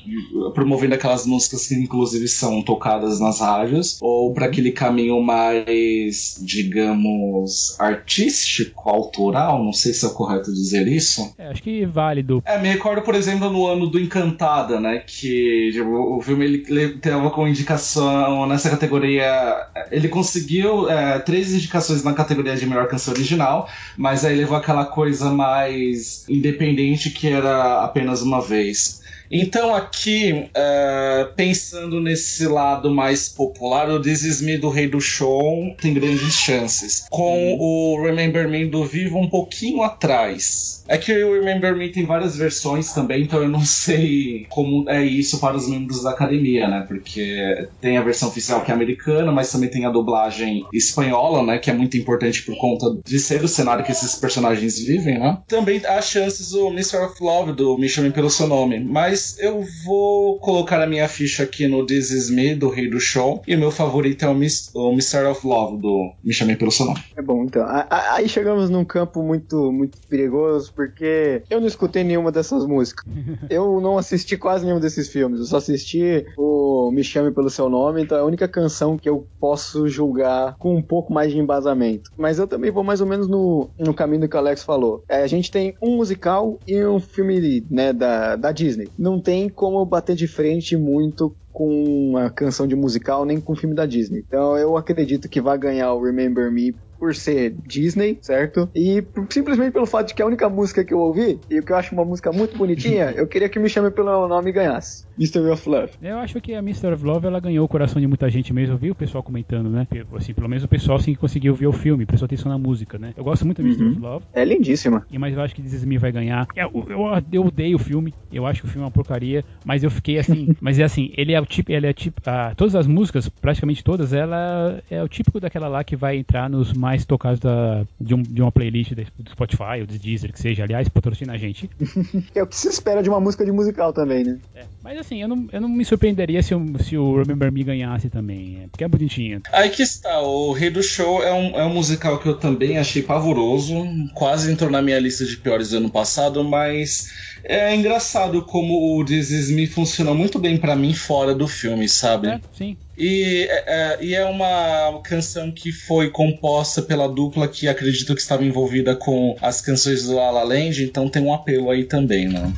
[0.52, 7.76] promovendo aquelas músicas que inclusive são tocadas nas rádios, ou para aquele caminho mais, digamos,
[7.79, 11.34] artístico, autoral, não sei se é correto dizer isso.
[11.38, 12.42] É, acho que válido.
[12.44, 16.64] É, me recordo, por exemplo, no ano do Encantada, né, que tipo, o filme ele,
[16.68, 22.88] ele tava com indicação nessa categoria, ele conseguiu é, três indicações na categoria de melhor
[22.88, 29.00] canção original, mas aí levou aquela coisa mais independente que era apenas uma vez.
[29.30, 35.00] Então, aqui, uh, pensando nesse lado mais popular, o This Is Me do Rei do
[35.00, 37.06] Show tem grandes chances.
[37.10, 40.84] Com o Remember Me do Vivo um pouquinho atrás.
[40.88, 45.04] É que o Remember Me tem várias versões também, então eu não sei como é
[45.04, 46.84] isso para os membros da academia, né?
[46.86, 51.58] Porque tem a versão oficial que é americana, mas também tem a dublagem espanhola, né?
[51.58, 55.38] Que é muito importante por conta de ser o cenário que esses personagens vivem, né?
[55.48, 56.98] Também há chances o Mr.
[56.98, 61.42] of Love do Me Chame Pelo Seu Nome, mas eu vou colocar a minha ficha
[61.42, 64.35] aqui no This Is Me do Rei do Show e o meu favorito é o,
[64.35, 65.24] Miss, o Mr.
[65.26, 67.00] of Love do Me Chame Pelo Seu Nome.
[67.16, 67.66] É bom, então.
[67.90, 73.05] Aí chegamos num campo muito, muito perigoso porque eu não escutei nenhuma dessas músicas.
[73.48, 75.40] eu não assisti quase nenhum desses filmes.
[75.40, 79.09] Eu só assisti o Me Chame Pelo Seu Nome, então é a única canção que
[79.09, 82.11] eu posso julgar com um pouco mais de embasamento.
[82.16, 85.02] Mas eu também vou mais ou menos no, no caminho que o Alex falou.
[85.09, 88.88] É, a gente tem um musical e um filme né, da, da Disney.
[89.06, 93.56] Não tem como bater de frente muito com a canção de musical nem com o
[93.56, 94.24] filme da Disney.
[94.26, 98.68] Então eu acredito que vai ganhar o Remember Me por ser Disney, certo?
[98.74, 101.76] E simplesmente pelo fato de que a única música que eu ouvi, e que eu
[101.76, 105.06] acho uma música muito bonitinha, eu queria que me chame pelo nome e ganhasse.
[105.18, 105.92] Mystery of Love.
[106.02, 108.74] Eu acho que a Mystery of Love ela ganhou o coração de muita gente mesmo.
[108.74, 109.87] Eu vi o pessoal comentando, né?
[110.14, 113.14] Assim, pelo menos o pessoal sim conseguiu ver o filme, prestou atenção na música, né?
[113.16, 114.24] Eu gosto muito da Mystery of Love.
[114.35, 115.06] É lindíssima.
[115.11, 116.46] E, mas eu acho que This Me vai ganhar.
[116.54, 118.12] Eu, eu, eu, odeio o filme.
[118.30, 119.44] Eu acho que o filme é uma porcaria.
[119.64, 120.54] Mas eu fiquei assim.
[120.61, 121.72] mas é assim, ele é o tipo.
[121.72, 122.20] Ele é tipo.
[122.26, 126.48] Ah, todas as músicas, praticamente todas, ela é o típico daquela lá que vai entrar
[126.50, 130.38] nos mais tocados da, de, um, de uma playlist do Spotify ou do Deezer, que
[130.40, 130.62] seja.
[130.62, 131.68] Aliás, patrocina a gente.
[132.33, 134.38] é o que se espera de uma música de musical também, né?
[134.55, 134.64] É.
[134.85, 138.09] Mas assim, eu não, eu não me surpreenderia se, o, se o Remember Me ganhasse
[138.09, 138.61] também.
[138.62, 139.42] É, porque é bonitinho.
[139.53, 142.79] Aí que está, o Rei do Show é um, é um musical que eu também
[142.79, 143.75] achei pavoroso.
[144.14, 147.09] Quase entrou na minha lista de piores do ano passado, mas
[147.42, 151.88] é engraçado como o This Is Me funciona muito bem para mim fora do filme,
[151.88, 152.29] sabe?
[152.29, 152.77] É, sim.
[152.96, 158.20] E é, é, e é uma canção que foi composta pela dupla que acredito que
[158.20, 162.28] estava envolvida com as canções do La La Land, então tem um apelo aí também,
[162.28, 162.52] né?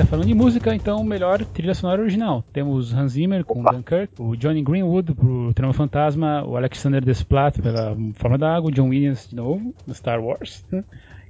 [0.00, 2.44] ainda falando de música, então melhor trilha sonora original.
[2.52, 3.72] Temos Hans Zimmer com Opa.
[3.72, 8.72] Dunkirk, o Johnny Greenwood pro Trama Fantasma, o Alexander Desplat pela Forma da Água, o
[8.72, 10.64] John Williams de novo no Star Wars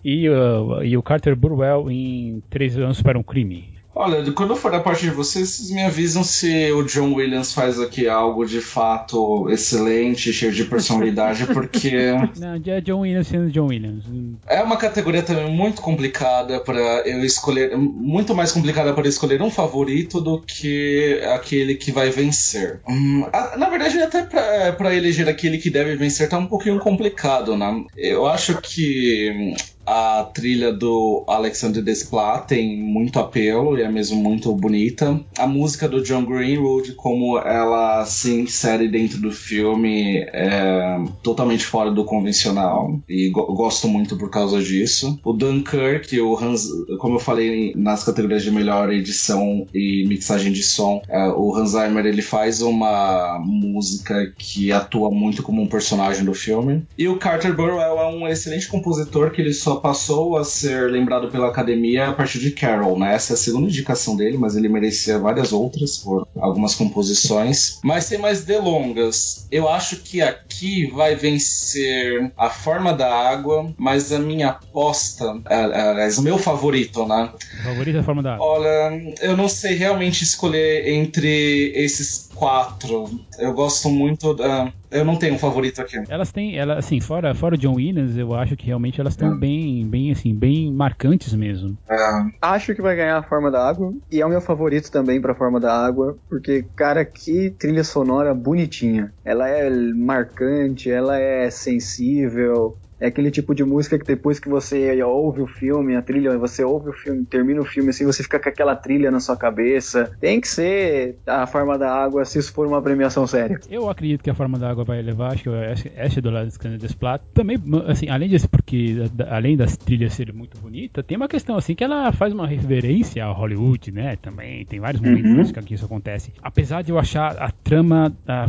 [0.04, 3.80] e, uh, e o Carter Burwell em Três Anos para um Crime.
[3.92, 7.80] Olha, quando for da parte de vocês, vocês me avisam se o John Williams faz
[7.80, 11.90] aqui algo de fato excelente, cheio de personalidade, porque.
[12.38, 14.04] Não, é John Williams sendo John Williams.
[14.46, 17.76] É uma categoria também muito complicada para eu escolher.
[17.76, 22.80] Muito mais complicada para escolher um favorito do que aquele que vai vencer.
[22.88, 23.26] Hum,
[23.58, 27.84] na verdade, até para eleger aquele que deve vencer tá um pouquinho complicado, né?
[27.96, 29.52] Eu acho que
[29.90, 35.20] a trilha do Alexander Desplat tem muito apelo e é mesmo muito bonita.
[35.36, 41.90] A música do John Greenwood, como ela se insere dentro do filme, é totalmente fora
[41.90, 45.18] do convencional e go gosto muito por causa disso.
[45.24, 46.68] O Dunkirk, o Hans,
[47.00, 51.70] como eu falei nas categorias de melhor edição e mixagem de som, é, o Hans
[51.70, 56.84] Zimmer ele faz uma música que atua muito como um personagem do filme.
[56.96, 61.28] E o Carter Burwell é um excelente compositor que ele só passou a ser lembrado
[61.28, 63.14] pela academia a partir de Carol, né?
[63.14, 67.80] Essa é a segunda indicação dele, mas ele merecia várias outras por algumas composições.
[67.82, 74.12] Mas sem mais delongas, eu acho que aqui vai vencer a forma da água, mas
[74.12, 77.30] a minha aposta, aliás, o meu favorito, né?
[77.64, 78.46] Favorito é a forma da água.
[78.46, 83.10] Olha, eu não sei realmente escolher entre esses quatro.
[83.38, 84.72] Eu gosto muito da.
[84.90, 86.02] Eu não tenho um favorito aqui.
[86.08, 89.34] Elas têm, ela, assim, fora, fora o John Williams, eu acho que realmente elas estão
[89.34, 89.36] é.
[89.36, 91.76] bem, bem, assim, bem marcantes mesmo.
[91.88, 91.96] É.
[92.40, 93.92] Acho que vai ganhar a forma da água.
[94.10, 96.16] E é o meu favorito também pra forma da água.
[96.28, 99.12] Porque, cara, que trilha sonora bonitinha.
[99.22, 102.76] Ela é marcante, ela é sensível.
[103.00, 106.62] É aquele tipo de música que depois que você ouve o filme, a trilha, você
[106.62, 110.10] ouve o filme, termina o filme assim, você fica com aquela trilha na sua cabeça.
[110.20, 113.58] Tem que ser a forma da água se isso for uma premiação séria.
[113.70, 116.94] Eu acredito que a forma da água vai levar, acho que essa do lado dos
[116.94, 117.22] Plat.
[117.32, 118.96] Também, assim, além disso, porque
[119.28, 123.24] além das trilhas serem muito bonitas, tem uma questão assim que ela faz uma referência
[123.24, 124.16] a Hollywood, né?
[124.16, 125.62] Também tem vários momentos uhum.
[125.62, 126.32] que isso acontece.
[126.42, 128.46] Apesar de eu achar a trama, a,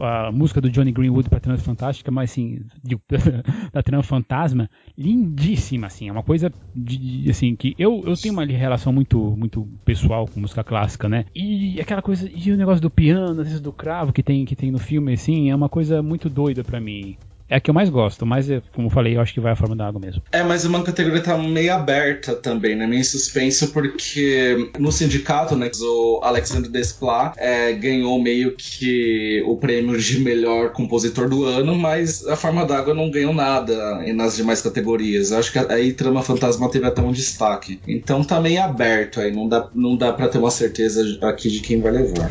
[0.00, 2.98] a, a música do Johnny Greenwood pra Trans Fantástica, mas assim, de,
[3.82, 8.44] da Trama Fantasma, lindíssima, assim, é uma coisa de, assim, que eu, eu tenho uma
[8.44, 11.26] relação muito, muito pessoal com música clássica, né?
[11.34, 14.56] E aquela coisa, e o negócio do piano, às vezes do cravo que tem, que
[14.56, 17.16] tem no filme, assim, é uma coisa muito doida para mim
[17.52, 19.52] é a que eu mais gosto, mas é, como eu falei, eu acho que vai
[19.52, 20.22] a forma da água mesmo.
[20.32, 22.86] É, mas uma categoria tá meio aberta também, né?
[22.86, 29.98] Meio suspenso, porque no sindicato, né, o Alexandre Desplat é, ganhou meio que o prêmio
[29.98, 35.30] de melhor compositor do ano, mas a forma d'água não ganhou nada nas demais categorias.
[35.30, 37.78] Eu acho que aí Trama Fantasma teve até um destaque.
[37.86, 41.60] Então tá meio aberto aí, não dá, não dá pra ter uma certeza aqui de
[41.60, 42.30] quem vai levar.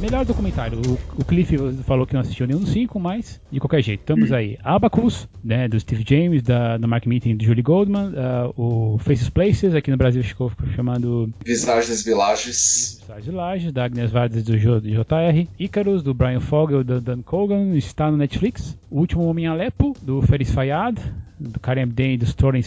[0.00, 0.78] Melhor documentário.
[0.78, 4.32] O, o Cliff falou que não assistiu nenhum dos cinco, mas de qualquer jeito, estamos
[4.32, 4.58] aí.
[4.64, 9.28] Abacus, né, do Steve James, da, da Mark Meeting de Julie Goldman, uh, o Faces
[9.28, 12.98] Places, aqui no Brasil ficou chamado Visagens Villages.
[13.00, 15.46] Visagens Villages, da Agnes Vardes do JR.
[15.58, 18.78] Icarus, do Brian Fogel, da Dan Cogan, está no Netflix.
[18.90, 20.98] O Último Homem Alepo, do Feris Fayad,
[21.40, 22.62] do Karim Abdin do Storing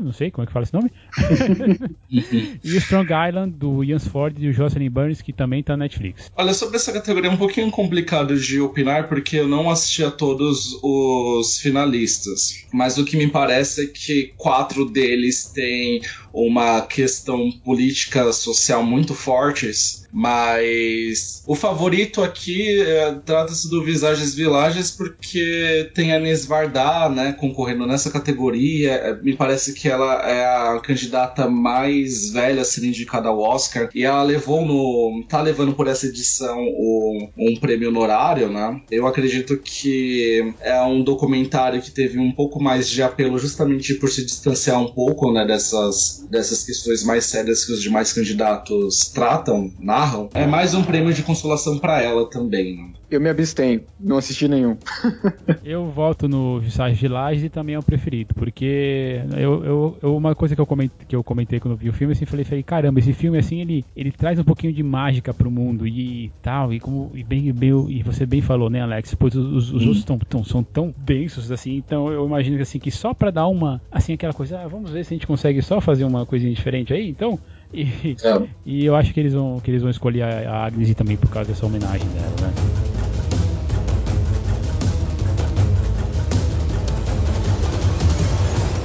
[0.00, 0.90] não sei como é que fala esse nome.
[2.64, 5.84] e o Strong Island do Ian Ford e o Jocelyn Burns, que também está na
[5.84, 6.30] Netflix.
[6.36, 10.10] Olha, sobre essa categoria é um pouquinho complicado de opinar, porque eu não assisti a
[10.10, 12.64] todos os finalistas.
[12.72, 16.00] Mas o que me parece é que quatro deles têm
[16.32, 24.90] uma questão política social muito fortes, mas o favorito aqui é, trata-se do Visages Villages
[24.90, 28.92] porque tem a Inês Vardá, né, concorrendo nessa categoria.
[28.92, 33.90] É, me parece que ela é a candidata mais velha a ser indicada ao Oscar
[33.94, 38.80] e ela levou no tá levando por essa edição o, um prêmio honorário, né?
[38.90, 44.08] Eu acredito que é um documentário que teve um pouco mais de apelo justamente por
[44.08, 49.70] se distanciar um pouco, né, dessas dessas questões mais sérias que os demais candidatos tratam,
[50.06, 52.76] narram, é mais um prêmio de consolação para ela também.
[52.76, 52.90] Né?
[53.10, 54.76] Eu me abstenho, não assisti nenhum.
[55.64, 60.34] eu voto no Visage Village e também é o preferido, porque eu, eu, eu, uma
[60.34, 63.00] coisa que eu, comentei, que eu comentei quando vi o filme, assim, falei, falei, caramba,
[63.00, 66.80] esse filme assim, ele, ele traz um pouquinho de mágica pro mundo e tal, e
[66.80, 70.18] como e bem, bem e você bem falou, né, Alex, pois os, os outros tão,
[70.18, 74.12] tão, são tão densos assim, então eu imagino assim que só para dar uma, assim,
[74.12, 77.08] aquela coisa, ah, vamos ver se a gente consegue só fazer uma coisinha diferente aí,
[77.08, 77.38] então
[77.72, 78.48] e, é.
[78.64, 81.50] e eu acho que eles vão que eles vão escolher a, Agnes também por causa
[81.50, 82.52] dessa homenagem dela, né?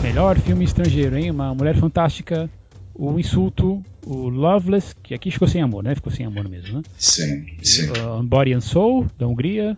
[0.02, 1.32] Melhor filme estrangeiro, hein?
[1.32, 2.50] Uma Mulher Fantástica,
[2.94, 5.96] O Insulto, o Loveless, que aqui ficou sem amor, né?
[5.96, 6.84] Ficou sem amor mesmo, né?
[6.98, 7.90] Sim, sim.
[7.92, 9.78] Uh, Body and Soul, da Hungria,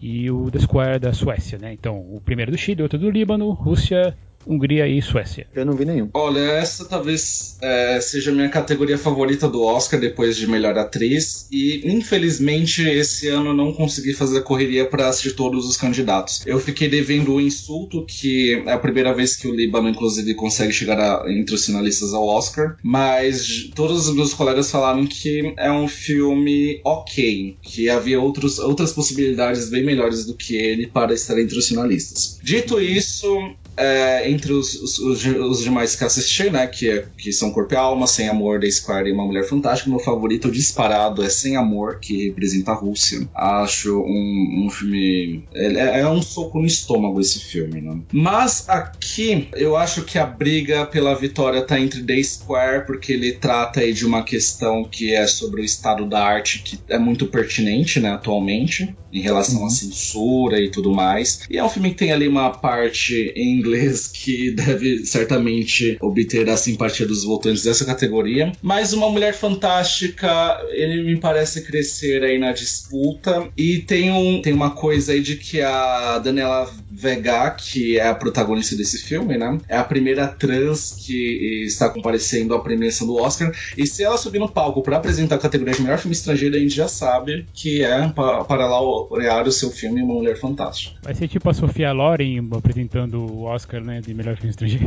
[0.00, 1.72] e o The Square da Suécia, né?
[1.72, 5.46] Então, o primeiro do Chile, outro do Líbano, Rússia, Hungria e Suécia.
[5.54, 6.08] Eu não vi nenhum.
[6.14, 11.46] Olha, essa talvez é, seja a minha categoria favorita do Oscar depois de melhor atriz.
[11.50, 16.42] E infelizmente esse ano não consegui fazer a correria para assistir todos os candidatos.
[16.46, 20.72] Eu fiquei devendo o insulto, que é a primeira vez que o Líbano, inclusive, consegue
[20.72, 22.76] chegar a, entre os finalistas ao Oscar.
[22.82, 28.92] Mas todos os meus colegas falaram que é um filme ok, que havia outros, outras
[28.92, 32.38] possibilidades bem melhores do que ele para estar entre os finalistas.
[32.42, 37.32] Dito isso, é, entre os, os, os, os, demais que assisti, né, que, é, que
[37.32, 41.22] são Corpo e Alma, Sem Amor, The Square e Uma Mulher Fantástica, meu favorito disparado
[41.22, 43.28] é Sem Amor, que representa a Rússia.
[43.34, 45.44] Acho um, um filme...
[45.54, 47.98] É, é, um soco no estômago esse filme, né?
[48.12, 53.32] Mas aqui, eu acho que a briga pela vitória tá entre The Square, porque ele
[53.32, 57.26] trata aí de uma questão que é sobre o estado da arte, que é muito
[57.26, 59.66] pertinente, né, atualmente, em relação uhum.
[59.66, 61.42] à censura e tudo mais.
[61.50, 66.48] E é um filme que tem ali uma parte em inglês que deve certamente obter
[66.48, 68.52] a simpatia dos votantes dessa categoria.
[68.62, 73.48] Mas Uma Mulher Fantástica, ele me parece crescer aí na disputa.
[73.56, 78.14] E tem, um, tem uma coisa aí de que a Daniela Vega, que é a
[78.14, 79.58] protagonista desse filme, né?
[79.68, 83.52] É a primeira trans que está comparecendo à premiação do Oscar.
[83.76, 86.58] E se ela subir no palco para apresentar a categoria de melhor filme estrangeiro, a
[86.58, 90.96] gente já sabe que é para lá olhar o seu filme Uma Mulher Fantástica.
[91.02, 94.86] Vai ser tipo a Sofia Loren apresentando o Oscar, né, de melhor filme estrangeiro.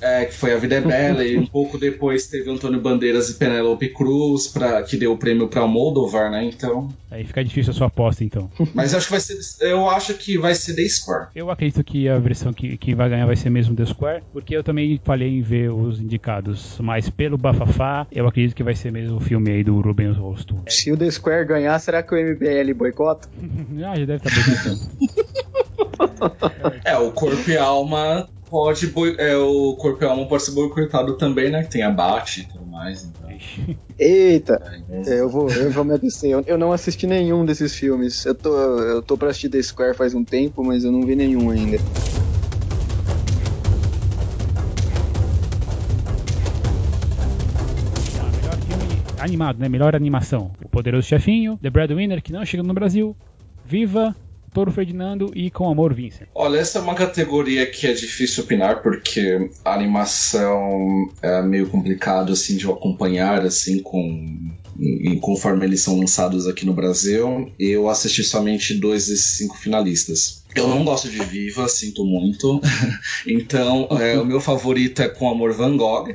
[0.00, 3.34] É, que foi A Vida é Bela, e um pouco depois teve Antônio Bandeiras e
[3.34, 6.44] Penélope Cruz, pra, que deu o prêmio para Moldovar, né?
[6.44, 6.92] Então.
[7.10, 8.50] Aí fica difícil a sua aposta, então.
[8.74, 9.38] Mas eu acho que vai ser.
[9.60, 11.13] Eu acho que vai ser The Square.
[11.34, 14.56] Eu acredito que a versão que, que vai ganhar vai ser mesmo The Square, porque
[14.56, 18.92] eu também falei em ver os indicados, mas pelo Bafafá, eu acredito que vai ser
[18.92, 20.58] mesmo o filme aí do Rubens Rosto.
[20.68, 23.28] Se o The Square ganhar, será que o MBL boicota?
[23.84, 24.80] ah, já deve estar boicotando.
[26.84, 28.86] é, o corpo e alma pode
[29.18, 31.64] é, o corpo e alma pode ser boicotado também, né?
[31.64, 33.02] Tem abate e tudo mais.
[33.02, 33.28] Então.
[33.98, 36.30] Eita, é, eu vou, eu vou me abster.
[36.30, 38.24] Eu, eu, não assisti nenhum desses filmes.
[38.24, 41.16] Eu tô, eu tô pra assistir The Square faz um tempo, mas eu não vi
[41.16, 41.78] nenhum ainda.
[49.18, 49.68] animado, né?
[49.68, 50.52] Melhor animação.
[50.64, 53.16] O Poderoso Chefinho, The Breadwinner, que não chega no Brasil,
[53.64, 54.14] Viva,
[54.54, 56.28] Toro Ferdinando e Com Amor Vincent.
[56.32, 62.32] Olha, essa é uma categoria que é difícil opinar porque a animação é meio complicado
[62.32, 68.24] assim de acompanhar assim com e conforme eles são lançados aqui no Brasil, eu assisti
[68.24, 70.42] somente dois desses cinco finalistas.
[70.54, 72.60] Eu não gosto de Viva, sinto muito.
[73.26, 76.14] então, é, o meu favorito é Com Amor Van Gogh.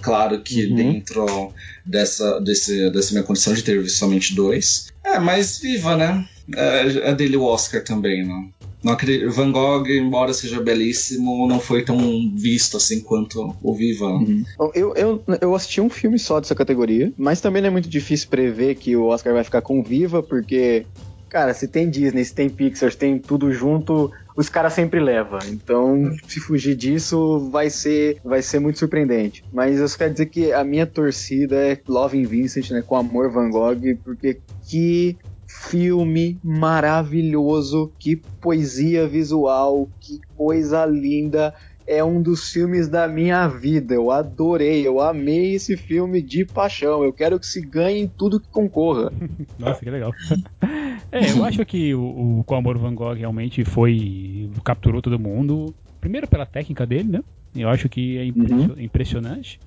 [0.00, 0.76] Claro que uhum.
[0.76, 1.52] dentro
[1.84, 4.88] dessa, desse, dessa minha condição de ter visto somente dois.
[5.04, 6.26] É, mas Viva, né?
[6.54, 8.48] É, é dele o Oscar também, né?
[8.82, 11.98] Não acredito, Van Gogh, embora seja belíssimo, não foi tão
[12.34, 14.06] visto assim quanto o Viva.
[14.06, 14.44] Uhum.
[14.72, 18.28] Eu, eu, eu assisti um filme só dessa categoria, mas também não é muito difícil
[18.28, 20.86] prever que o Oscar vai ficar com Viva, porque,
[21.28, 25.40] cara, se tem Disney, se tem Pixar, se tem tudo junto, os caras sempre levam.
[25.48, 29.42] Então, se fugir disso, vai ser, vai ser muito surpreendente.
[29.52, 32.80] Mas eu só quero dizer que a minha torcida é Love in Vincent, né?
[32.86, 35.16] Com amor Van Gogh, porque que
[35.48, 41.54] filme maravilhoso, que poesia visual, que coisa linda.
[41.86, 43.94] É um dos filmes da minha vida.
[43.94, 47.02] Eu adorei, eu amei esse filme de paixão.
[47.02, 49.10] Eu quero que se ganhe em tudo que concorra.
[49.58, 50.12] Nossa, que legal.
[51.10, 54.50] é, eu acho que o, o Com Amor Van Gogh realmente foi.
[54.62, 55.74] capturou todo mundo.
[55.98, 57.24] Primeiro pela técnica dele, né?
[57.56, 58.74] Eu acho que é uhum.
[58.76, 59.58] impressionante.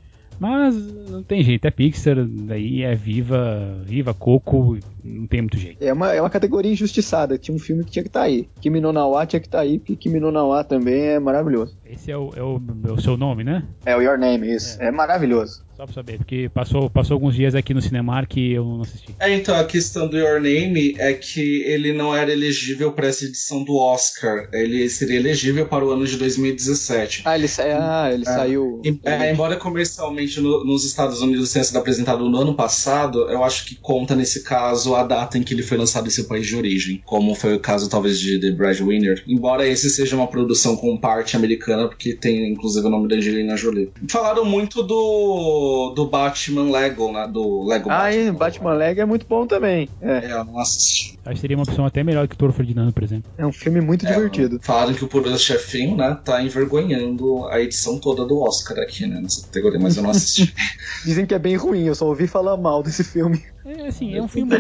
[0.42, 0.76] Mas
[1.08, 5.84] não tem jeito, é Pixar, daí é Viva, Viva Coco, não tem muito jeito.
[5.84, 8.48] É uma, é uma categoria injustiçada, tinha um filme que tinha que estar tá aí.
[8.60, 11.78] Kimi no Nawa tinha que estar tá aí, porque Kimi no Nawa também é maravilhoso.
[11.86, 13.64] Esse é o, é o, é o seu nome, né?
[13.86, 14.82] É o Your Name, isso.
[14.82, 15.64] É, é maravilhoso.
[15.76, 19.16] Só pra saber, porque passou, passou alguns dias aqui no Cinemark que eu não assisti.
[19.20, 23.26] É, então, a questão do Your Name é que ele não era elegível para essa
[23.26, 24.48] edição do Oscar.
[24.54, 27.24] Ele seria elegível para o ano de 2017.
[27.26, 28.82] Ah, ele, sa ah, ele é, saiu.
[29.04, 33.66] É, embora comercialmente no, nos Estados Unidos tenha sido apresentado no ano passado, eu acho
[33.66, 36.56] que conta nesse caso a data em que ele foi lançado em seu país de
[36.56, 39.24] origem, como foi o caso talvez de The Breadwinner.
[39.28, 43.56] Embora esse seja uma produção com parte americana, porque tem inclusive o nome da Angelina
[43.58, 43.92] Jolie.
[44.10, 47.28] Falaram muito do do, Batman Lego, né?
[47.28, 48.30] Do Lego ah, Batman.
[48.30, 49.90] Ah, Batman Lego é muito bom também.
[50.02, 51.20] É, é eu não assisti.
[51.24, 53.32] Acho que seria uma opção até melhor que o Toro Ferdinando, por exemplo.
[53.38, 54.60] É um filme muito é, divertido.
[54.62, 59.20] Falaram que o Poderoso Chefinho, né, tá envergonhando a edição toda do Oscar aqui, né,
[59.22, 60.54] nessa categoria, mas eu não assisti.
[61.06, 63.44] Dizem que é bem ruim, eu só ouvi falar mal desse filme.
[63.64, 64.56] É, assim, é um filme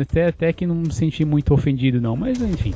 [0.00, 2.72] até, até que não me senti muito ofendido, não, mas enfim.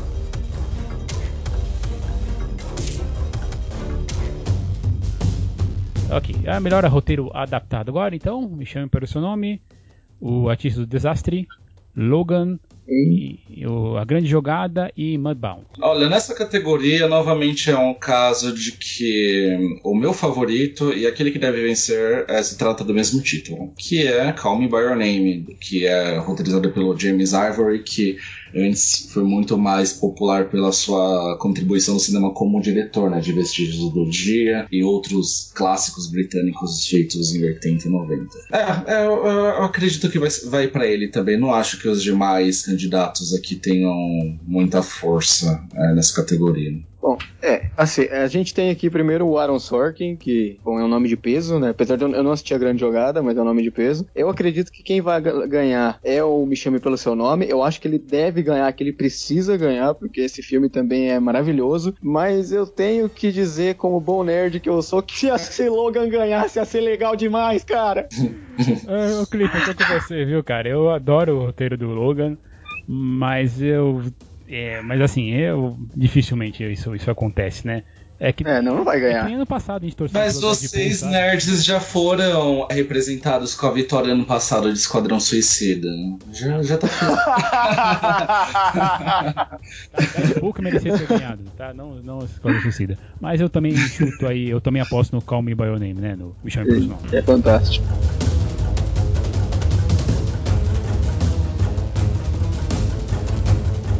[6.11, 9.63] Ok, a melhor roteiro adaptado agora, então, me chame para o seu nome.
[10.21, 11.47] O Artista do Desastre,
[11.97, 12.59] Logan,
[12.91, 15.65] e, e o, A Grande Jogada e Mudbound.
[15.81, 21.39] Olha, nessa categoria, novamente é um caso de que o meu favorito e aquele que
[21.39, 25.57] deve vencer é, se trata do mesmo título, que é Call Me By Your Name,
[25.61, 28.19] que é roteirizado pelo James Ivory, que
[28.55, 33.93] antes foi muito mais popular pela sua contribuição no cinema como diretor, né, de Vestígios
[33.93, 38.39] do Dia e outros clássicos britânicos feitos em 80 e 90.
[38.53, 41.39] É, é eu, eu, acredito que vai, vai para ele também.
[41.39, 43.95] Não acho que os demais candidatos aqui tenham
[44.47, 46.90] muita força é, nessa categoria.
[47.03, 50.89] Bom, é, assim, a gente tem aqui primeiro o Aaron Sorkin, que bom, é um
[50.89, 51.71] nome de peso, né?
[51.71, 54.07] Apesar de eu não assistir a grande jogada, mas é um nome de peso.
[54.15, 57.49] Eu acredito que quem vai ganhar é o Me Chame Pelo Seu Nome.
[57.49, 61.19] Eu acho que ele deve ganhar, que ele precisa ganhar, porque esse filme também é
[61.19, 61.95] maravilhoso.
[62.03, 65.37] Mas eu tenho que dizer, como bom nerd que eu sou, que se a
[65.73, 68.07] Logan ganhasse ia ser legal demais, cara.
[69.21, 70.69] Ô, Clipe, eu tô com você, viu, cara?
[70.69, 72.37] Eu adoro o roteiro do Logan,
[72.87, 74.03] mas eu
[74.51, 77.85] é, mas assim, eu dificilmente isso, isso acontece, né?
[78.23, 79.31] É que é, não vai ganhar.
[79.31, 84.13] É ano passado a gente torceu Mas vocês nerds já foram representados com a vitória
[84.13, 85.89] ano passado de Esquadrão Suicida.
[86.31, 86.89] Já, já tá
[90.39, 91.73] Pouco merecia ter ganhado, tá?
[91.73, 92.99] Não, não Esquadrão Suicida.
[93.19, 96.15] Mas eu também chuto aí, eu também aposto no Call Me By Your Name, né?
[96.15, 96.97] No Impossible.
[97.13, 97.87] É fantástico.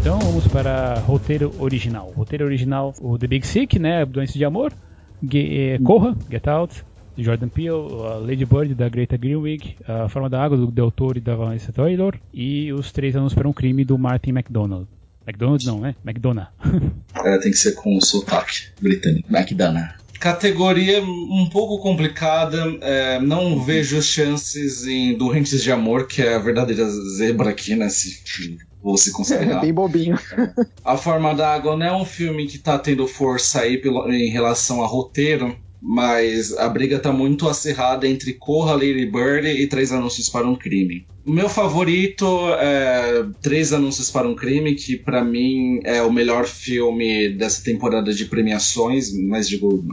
[0.01, 2.11] Então vamos para roteiro original.
[2.17, 4.07] Roteiro original, o The Big Sick, né?
[4.07, 4.73] Doença de Amor.
[5.23, 6.83] Ge eh, Corra, Get Out,
[7.19, 7.87] Jordan Peele,
[8.23, 11.71] Lady Bird da Greta Gerwig, A Forma da Água do Del Toro e da Vanessa
[11.71, 14.89] Taylor e Os Três Anos para um Crime do Martin McDonald.
[15.27, 15.95] McDonald não, né?
[16.03, 16.49] McDonough.
[17.23, 19.29] é, tem que ser com sotaque britânico.
[19.31, 20.01] McDonough.
[20.19, 26.39] Categoria um pouco complicada, é, não vejo chances em Doentes de Amor, que é a
[26.39, 27.89] verdadeira zebra aqui, né?
[28.83, 29.59] Vou se considerar.
[29.59, 30.19] É, bem bobinho.
[30.85, 34.29] A Forma da Água não é um filme que tá tendo força aí pelo, em
[34.29, 39.93] relação a roteiro, mas a briga tá muito acirrada entre Corra, Lady Bird e Três
[39.93, 41.07] Anúncios para um Crime.
[41.31, 42.27] Meu favorito
[42.59, 48.13] é Três Anúncios para um Crime, que para mim é o melhor filme dessa temporada
[48.13, 49.85] de premiações, mas digo,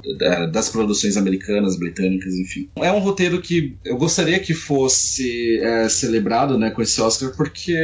[0.51, 2.67] das produções americanas, britânicas, enfim.
[2.77, 7.75] É um roteiro que eu gostaria que fosse é, celebrado né, com esse Oscar, porque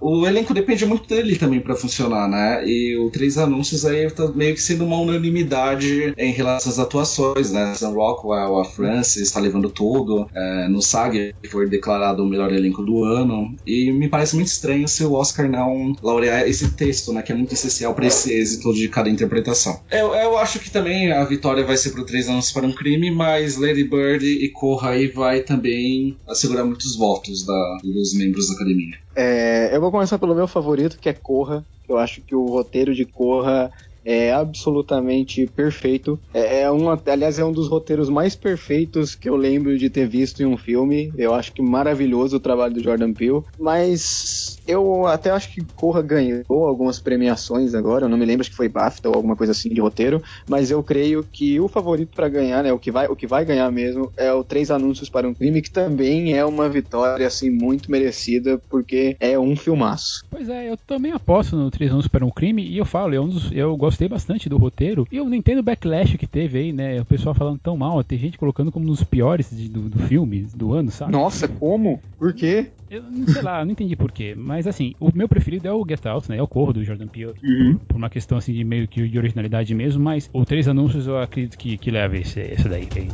[0.00, 2.68] o elenco depende muito dele também para funcionar, né?
[2.68, 7.50] E o Três Anúncios aí tá meio que sendo uma unanimidade em relação às atuações,
[7.50, 7.72] né?
[7.74, 10.28] Sam Rockwell, a Francis, está levando tudo.
[10.34, 13.54] É, no SAG foi declarado o melhor elenco do ano.
[13.66, 17.22] E me parece muito estranho se o Oscar não laurear esse texto, né?
[17.22, 19.80] Que é muito essencial para esse êxito de cada interpretação.
[19.90, 23.10] Eu, eu acho que também a vitória vai ser por Três Anos para um Crime,
[23.10, 28.54] mas Lady Bird e Corra aí vai também assegurar muitos votos da, dos membros da
[28.54, 28.96] academia.
[29.14, 31.64] É, eu vou começar pelo meu favorito, que é Corra.
[31.88, 33.70] Eu acho que o roteiro de Corra
[34.04, 36.18] é absolutamente perfeito.
[36.32, 40.08] É, é um, aliás, é um dos roteiros mais perfeitos que eu lembro de ter
[40.08, 41.12] visto em um filme.
[41.16, 43.42] Eu acho que maravilhoso o trabalho do Jordan Peele.
[43.58, 48.04] Mas eu até acho que Corra ganhou algumas premiações agora.
[48.04, 50.22] Eu não me lembro se foi BAFTA ou alguma coisa assim de roteiro.
[50.48, 53.44] Mas eu creio que o favorito para ganhar, né, o que vai, o que vai
[53.44, 57.50] ganhar mesmo, é o Três Anúncios para um Crime, que também é uma vitória assim
[57.50, 60.24] muito merecida porque é um filmaço.
[60.30, 63.28] Pois é, eu também aposto no Três Anúncios para um Crime e eu falo, eu,
[63.52, 65.06] eu gostei bastante do roteiro.
[65.10, 67.00] E eu não entendo o backlash que teve aí, né?
[67.00, 70.46] O pessoal falando tão mal, tem gente colocando como nos piores de, do, do filme,
[70.54, 71.12] do ano, sabe?
[71.12, 72.00] Nossa, como?
[72.18, 72.70] Por quê?
[72.90, 74.34] Eu não sei lá, não entendi por quê.
[74.36, 76.38] Mas assim, o meu preferido é o Get Out, né?
[76.38, 77.34] É o Corro do Jordan Peele.
[77.40, 77.76] Uhum.
[77.76, 81.06] Por, por, uma questão assim de meio que de originalidade mesmo, mas o Três Anúncios
[81.06, 82.88] eu acredito que, que leva esse, esse daí.
[82.96, 83.08] Aí.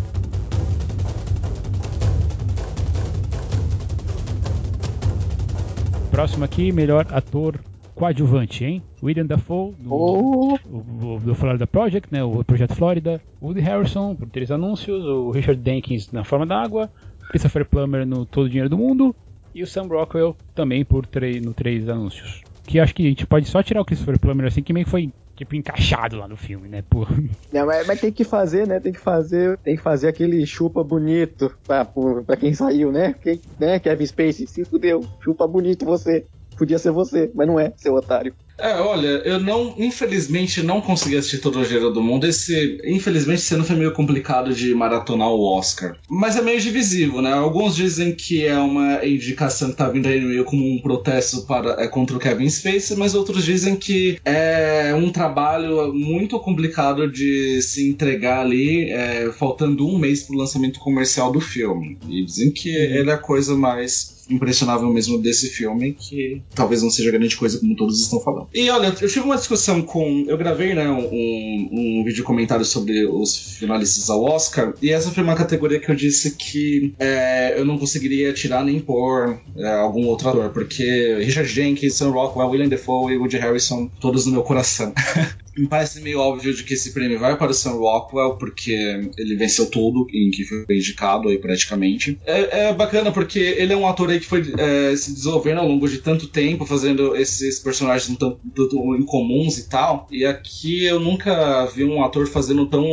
[6.11, 7.61] Próximo aqui, melhor ator
[7.95, 8.83] coadjuvante, hein?
[9.03, 10.59] William Dafoe, do, oh.
[10.65, 12.25] do, do Florida Project, né?
[12.25, 13.21] O Projeto Flórida.
[13.43, 15.05] Woody Harrison, por três anúncios.
[15.05, 16.91] O Richard Jenkins, na Forma d'Água.
[17.29, 19.15] Christopher Plummer, no Todo o Dinheiro do Mundo.
[19.57, 22.43] E o Sam Rockwell, também por três, no três anúncios.
[22.67, 24.91] Que acho que a gente pode só tirar o Christopher Plummer assim, que meio que
[24.91, 26.85] foi tipo, encaixado lá no filme, né?
[26.91, 27.07] Pô.
[27.51, 28.79] Não, mas, mas, tem que fazer, né?
[28.79, 33.15] Tem que fazer, tem que fazer aquele chupa bonito pra, pra quem saiu, né?
[33.15, 33.79] Quem, né?
[33.79, 36.27] Kevin Spacey, se fudeu, chupa bonito você.
[36.59, 38.35] Podia ser você, mas não é, seu otário.
[38.59, 42.27] É, olha, eu não, infelizmente, não consegui assistir todo o Gênero do Mundo.
[42.27, 45.97] Esse, infelizmente, sendo foi meio complicado de maratonar o Oscar.
[46.09, 47.33] Mas é meio divisivo, né?
[47.33, 51.83] Alguns dizem que é uma indicação que tá vindo aí meio como um protesto para,
[51.83, 57.61] é, contra o Kevin Spacey, mas outros dizem que é um trabalho muito complicado de
[57.61, 61.99] se entregar ali, é, faltando um mês pro lançamento comercial do filme.
[62.09, 62.95] E dizem que uhum.
[62.95, 67.59] ele é a coisa mais impressionável mesmo desse filme, que talvez não seja grande coisa
[67.59, 68.49] como todos estão falando.
[68.55, 70.25] E olha, eu tive uma discussão com.
[70.27, 71.69] Eu gravei, né, um,
[72.01, 75.95] um vídeo comentário sobre os finalistas ao Oscar, e essa foi uma categoria que eu
[75.95, 81.49] disse que é, eu não conseguiria tirar nem pôr é, algum outro ator, porque Richard
[81.49, 84.93] Jenkins, Sam Rockwell, William Defoe e Woody Harrison, todos no meu coração.
[85.57, 89.37] me parece meio óbvio de que esse prêmio vai para o Sam Rockwell, porque ele
[89.37, 92.19] venceu tudo em que foi indicado aí praticamente.
[92.27, 95.69] É, é bacana porque ele é um ator aí que foi é, se desenvolvendo ao
[95.69, 100.07] longo de tanto tempo, fazendo esses personagens tão, tão incomuns e tal.
[100.11, 102.85] E aqui eu nunca vi um ator fazendo tão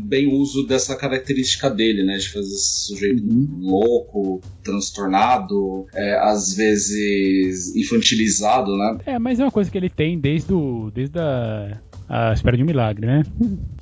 [0.00, 2.16] bem uso dessa característica dele, né?
[2.16, 3.58] De fazer esse sujeito uhum.
[3.60, 8.98] louco, transtornado, é, às vezes infantilizado, né?
[9.06, 11.78] É, mas é uma coisa que ele tem desde, o, desde a
[12.12, 13.22] a espera de um milagre, né?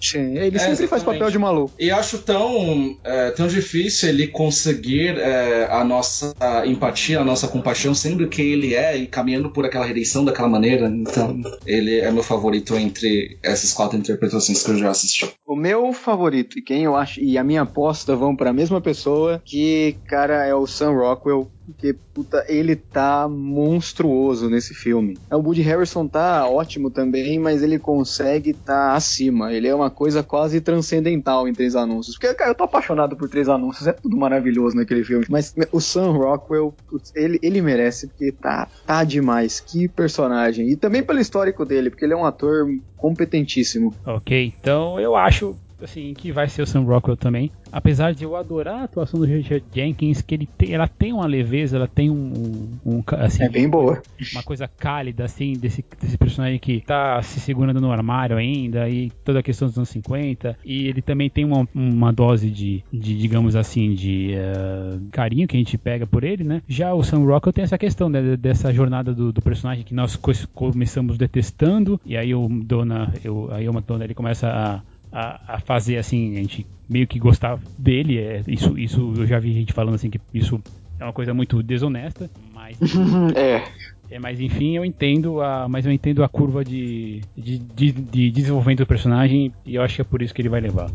[0.00, 1.74] Sim, ele é, sempre faz papel de maluco.
[1.78, 6.32] E acho tão, é, tão difícil ele conseguir é, a nossa
[6.64, 10.86] empatia, a nossa compaixão, sendo quem ele é e caminhando por aquela redenção daquela maneira.
[10.86, 15.28] Então, ele é meu favorito entre essas quatro interpretações que eu já assisti.
[15.44, 18.80] O meu favorito, e quem eu acho, e a minha aposta vão para a mesma
[18.80, 25.18] pessoa, que, cara, é o Sam Rockwell porque, puta, ele tá monstruoso nesse filme.
[25.30, 29.52] O Woody Harrison tá ótimo também, mas ele consegue tá acima.
[29.52, 32.16] Ele é uma coisa quase transcendental em Três Anúncios.
[32.16, 35.26] Porque, cara, eu tô apaixonado por Três Anúncios, é tudo maravilhoso naquele filme.
[35.28, 39.60] Mas o Sam Rockwell, putz, ele, ele merece, porque tá, tá demais.
[39.60, 40.68] Que personagem.
[40.68, 42.66] E também pelo histórico dele, porque ele é um ator
[42.96, 43.94] competentíssimo.
[44.04, 47.50] Ok, então eu acho assim, que vai ser o Sam Rockwell também.
[47.72, 51.26] Apesar de eu adorar a atuação do Richard Jenkins, que ele tem, ela tem uma
[51.26, 54.02] leveza, ela tem um, um assim, é bem boa,
[54.32, 59.10] uma coisa cálida assim desse, desse personagem que tá se segurando no armário ainda e
[59.24, 63.16] toda a questão dos anos 50 e ele também tem uma, uma dose de, de
[63.16, 66.62] digamos assim, de uh, carinho que a gente pega por ele, né?
[66.68, 70.18] Já o Sam Rockwell tem essa questão né, dessa jornada do, do, personagem que nós
[70.54, 74.80] começamos detestando e aí o Dona, eu, aí uma Dona ele começa a
[75.12, 78.18] a, a, fazer assim, a gente meio que gostava dele.
[78.18, 80.60] É, isso, isso eu já vi gente falando assim que isso
[80.98, 82.76] é uma coisa muito desonesta, mas
[83.34, 83.64] é.
[84.10, 88.30] É, mas enfim, eu entendo a, mas eu entendo a curva de, de, de, de
[88.30, 90.90] desenvolvimento do personagem e eu acho que é por isso que ele vai levar.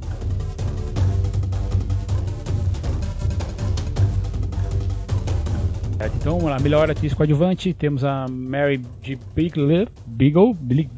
[6.26, 9.18] Então vamos lá, melhor atriz coadjuvante, temos a Mary G.
[9.36, 10.90] Beagle, Beagle, Beagle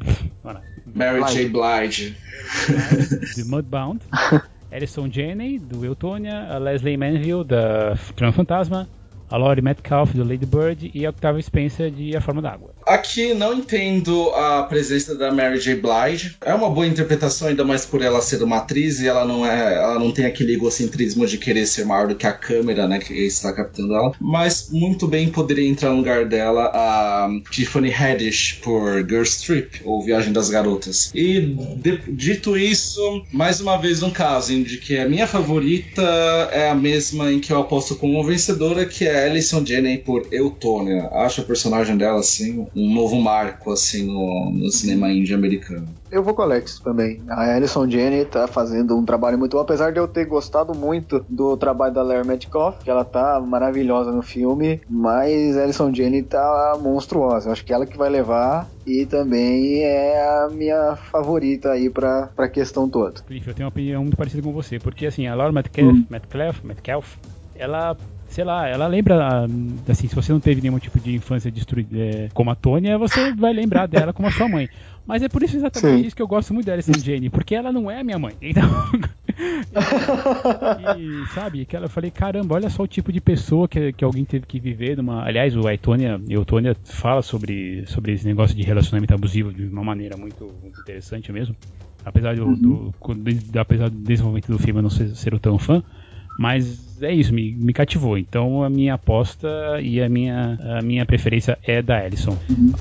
[0.94, 1.48] Mary J.
[1.48, 2.16] Blige.
[3.36, 4.00] de Mudbound.
[4.72, 6.48] Alison Janney, do Eutonia.
[6.50, 8.88] A Leslie Manville, da Trama Fantasma
[9.30, 12.77] a Laurie Metcalf do Lady Bird e a Octavia Spencer de A Forma d'Água.
[12.88, 15.74] Aqui não entendo a presença da Mary J.
[15.74, 16.36] Blige.
[16.40, 19.74] É uma boa interpretação, ainda mais por ela ser uma atriz e ela não é,
[19.74, 23.12] ela não tem aquele egocentrismo de querer ser maior do que a câmera, né, que
[23.12, 24.12] está captando ela.
[24.18, 30.02] Mas muito bem poderia entrar no lugar dela a Tiffany Haddish por Girls Trip ou
[30.02, 31.10] Viagem das Garotas.
[31.14, 31.40] E
[31.76, 36.02] de, dito isso, mais uma vez um caso em de que a minha favorita
[36.52, 41.08] é a mesma em que eu aposto como vencedora, que é Alison Janney por Eutônia.
[41.12, 45.88] Acho a personagem dela, assim, um novo marco, assim, no, no cinema indie americano.
[46.10, 47.22] Eu vou com a Alex também.
[47.28, 51.24] A Alison Janney tá fazendo um trabalho muito bom, apesar de eu ter gostado muito
[51.28, 56.22] do trabalho da Larry Metcalf, que ela tá maravilhosa no filme, mas a Alison Janney
[56.22, 57.50] tá monstruosa.
[57.50, 62.48] Acho que ela que vai levar e também é a minha favorita aí pra, pra
[62.48, 63.20] questão toda.
[63.26, 66.06] Cliff, eu tenho uma opinião muito parecida com você, porque assim, a Laura Metcalf, hum.
[66.08, 67.16] Metcalf, Metcalf
[67.58, 67.96] ela
[68.28, 69.46] sei lá, ela lembra,
[69.88, 73.34] assim, se você não teve nenhum tipo de infância destruída é, como a Tônia, você
[73.34, 74.68] vai lembrar dela como a sua mãe.
[75.06, 76.06] Mas é por isso exatamente Sim.
[76.06, 78.34] isso que eu gosto muito da Alison Jane, porque ela não é minha mãe.
[78.42, 78.68] Então.
[80.98, 84.04] e, sabe, que ela, eu falei, caramba, olha só o tipo de pessoa que, que
[84.04, 85.24] alguém teve que viver numa.
[85.24, 89.64] Aliás, o Aitonia e o Tônia fala sobre, sobre esse negócio de relacionamento abusivo de
[89.64, 91.56] uma maneira muito, muito interessante mesmo.
[92.04, 92.54] Apesar do, uhum.
[92.54, 95.82] do, do, apesar do desenvolvimento do filme eu não ser, ser tão fã,
[96.38, 98.18] mas é isso, me, me cativou.
[98.18, 99.48] Então a minha aposta
[99.80, 102.36] e a minha, a minha preferência é da Ellison.
[102.48, 102.72] Uhum.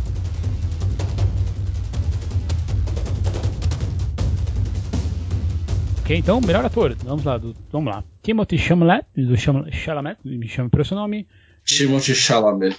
[6.07, 6.95] Ok, então, melhor ator.
[7.03, 8.01] Vamos lá, do, vamos lá.
[8.23, 11.27] Timothy Chalamet, do Chalamet, me chama pelo seu nome.
[11.65, 12.77] Timothy Chalamet.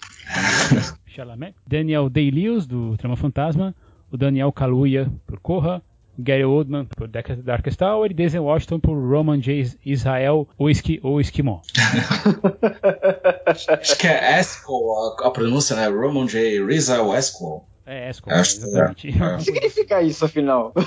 [1.07, 1.55] Chalamet.
[1.67, 3.75] Daniel Day-Lewis, do Trama Fantasma.
[4.11, 5.83] O Daniel Kaluuya, por Corra.
[6.19, 9.79] Gary Oldman por Darkest Tower e Denzel Washington por Roman J.
[9.85, 11.61] Israel ou, esqui, ou Esquimó.
[13.47, 15.87] Acho que é Esco a, a, pronúncia, né?
[15.87, 16.61] Roman J.
[16.73, 17.65] Israel Esco.
[17.87, 19.09] É, Esco, é, exatamente.
[19.09, 19.35] É.
[19.35, 20.75] O que significa isso, afinal?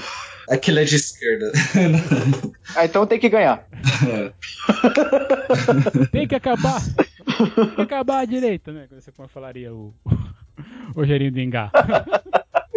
[0.49, 1.49] É que ele é de esquerda.
[2.75, 3.65] ah, então tem que ganhar.
[6.11, 6.81] tem que acabar.
[6.81, 8.87] Tem que acabar a direita, né?
[8.89, 10.11] Como você falaria o, o
[10.93, 11.71] Rogerinho do Engar.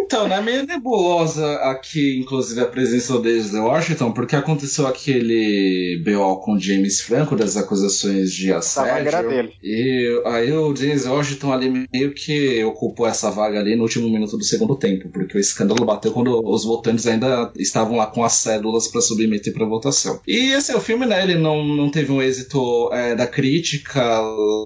[0.05, 6.37] Então, né, meio nebulosa aqui, inclusive, a presença deles em Washington, porque aconteceu aquele BO
[6.41, 9.51] com James Franco das acusações de assédio.
[9.63, 14.37] E aí o James Washington ali meio que ocupou essa vaga ali no último minuto
[14.37, 18.33] do segundo tempo, porque o escândalo bateu quando os votantes ainda estavam lá com as
[18.33, 20.19] cédulas para submeter para votação.
[20.27, 24.21] E assim, o filme, né, ele não, não teve um êxito é, da crítica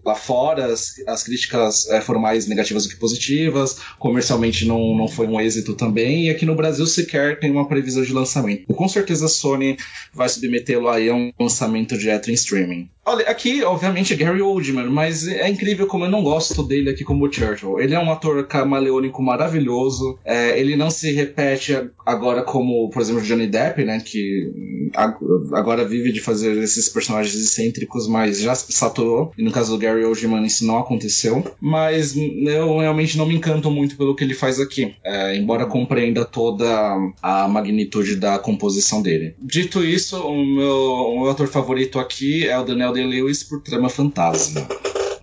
[0.06, 5.08] lá fora, as, as críticas é, foram mais negativas do que positivas, comercialmente não, não
[5.08, 8.74] foi um êxito também, e aqui no Brasil sequer tem uma previsão de lançamento.
[8.74, 9.78] Com certeza a Sony
[10.14, 12.90] vai submetê-lo aí a um lançamento direto em streaming.
[13.10, 17.04] Olha, aqui, obviamente, é Gary Oldman, mas é incrível como eu não gosto dele aqui
[17.04, 17.80] como Churchill.
[17.80, 20.20] Ele é um ator camaleônico maravilhoso.
[20.24, 24.00] É, ele não se repete agora como, por exemplo, Johnny Depp, né?
[24.00, 24.52] Que
[24.94, 29.32] agora vive de fazer esses personagens excêntricos, mas já saturou.
[29.36, 31.44] E no caso do Gary Oldman, isso não aconteceu.
[31.60, 34.94] Mas eu realmente não me encanto muito pelo que ele faz aqui.
[35.04, 39.34] É, embora compreenda toda a magnitude da composição dele.
[39.42, 43.90] Dito isso, o meu, o meu ator favorito aqui é o Daniel Day-Lewis por Trama
[43.90, 44.68] Fantasma.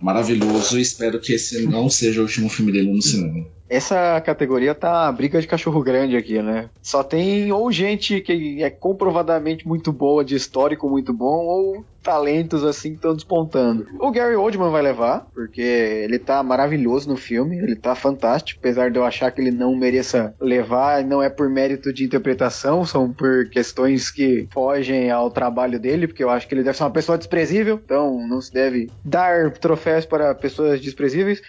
[0.01, 3.45] Maravilhoso espero que esse não seja o último filme dele no cinema.
[3.69, 6.69] Essa categoria tá briga de cachorro grande aqui, né?
[6.81, 12.63] Só tem ou gente que é comprovadamente muito boa, de histórico muito bom, ou talentos
[12.63, 13.85] assim que estão despontando.
[13.99, 18.89] O Gary Oldman vai levar, porque ele tá maravilhoso no filme, ele tá fantástico, apesar
[18.89, 23.11] de eu achar que ele não mereça levar, não é por mérito de interpretação, são
[23.11, 26.91] por questões que fogem ao trabalho dele, porque eu acho que ele deve ser uma
[26.91, 31.41] pessoa desprezível, então não se deve dar troféus para pessoas desprezíveis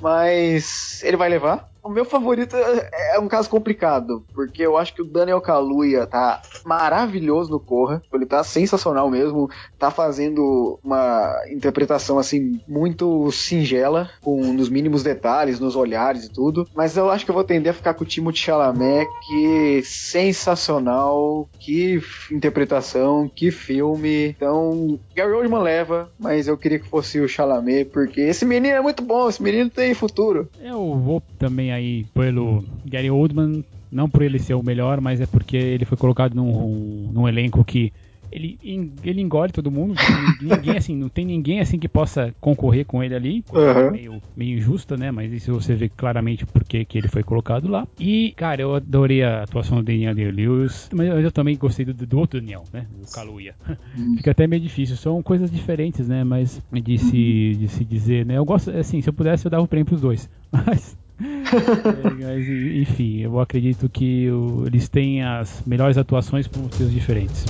[0.00, 1.68] mas ele vai levar.
[1.86, 6.04] O meu favorito é, é um caso complicado, porque eu acho que o Daniel Kaluuya
[6.04, 14.10] tá maravilhoso no Corra, ele tá sensacional mesmo, tá fazendo uma interpretação assim muito singela,
[14.20, 17.70] com nos mínimos detalhes, nos olhares e tudo, mas eu acho que eu vou tender
[17.70, 22.00] a ficar com o Timothée Chalamet, que sensacional, que
[22.32, 24.30] interpretação, que filme.
[24.30, 28.80] Então, Gary Oldman leva, mas eu queria que fosse o Chalamet, porque esse menino é
[28.80, 30.48] muito bom, esse menino tem futuro.
[30.60, 35.26] Eu vou também aí pelo Gary Oldman, não por ele ser o melhor, mas é
[35.26, 37.92] porque ele foi colocado num, num elenco que
[38.30, 38.58] ele,
[39.04, 39.94] ele engole todo mundo.
[40.40, 43.44] Ninguém assim, não tem ninguém assim que possa concorrer com ele ali.
[43.52, 43.90] Uhum.
[43.90, 45.10] Meio, meio injusta, né?
[45.10, 47.86] Mas isso você vê claramente porque que ele foi colocado lá.
[47.98, 52.18] E, cara, eu adorei a atuação do Daniel Day-Lewis, mas eu também gostei do, do
[52.18, 52.86] outro Daniel, né?
[53.00, 53.54] Do Kaluuya.
[53.96, 54.16] Uhum.
[54.18, 54.96] Fica até meio difícil.
[54.96, 56.24] São coisas diferentes, né?
[56.24, 58.36] Mas de se, de se dizer, né?
[58.36, 60.28] Eu gosto, assim, se eu pudesse eu dava o prêmio pros dois.
[60.50, 66.92] Mas é, mas, enfim, eu acredito que o, eles têm as melhores atuações por motivos
[66.92, 67.44] diferentes.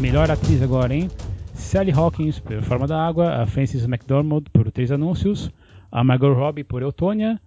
[0.00, 1.10] Melhor atriz agora, hein?
[1.54, 5.50] Sally Hawkins por Forma da Água, a Frances McDormand por Três Anúncios,
[5.90, 7.40] a Margot Robbie por Eutônia,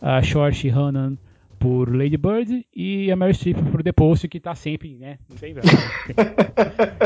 [0.00, 1.16] a Saoirse Ronan
[1.64, 5.16] por Lady Bird e a Mary Streep por The Post, que tá sempre, né?
[5.30, 5.54] Não tem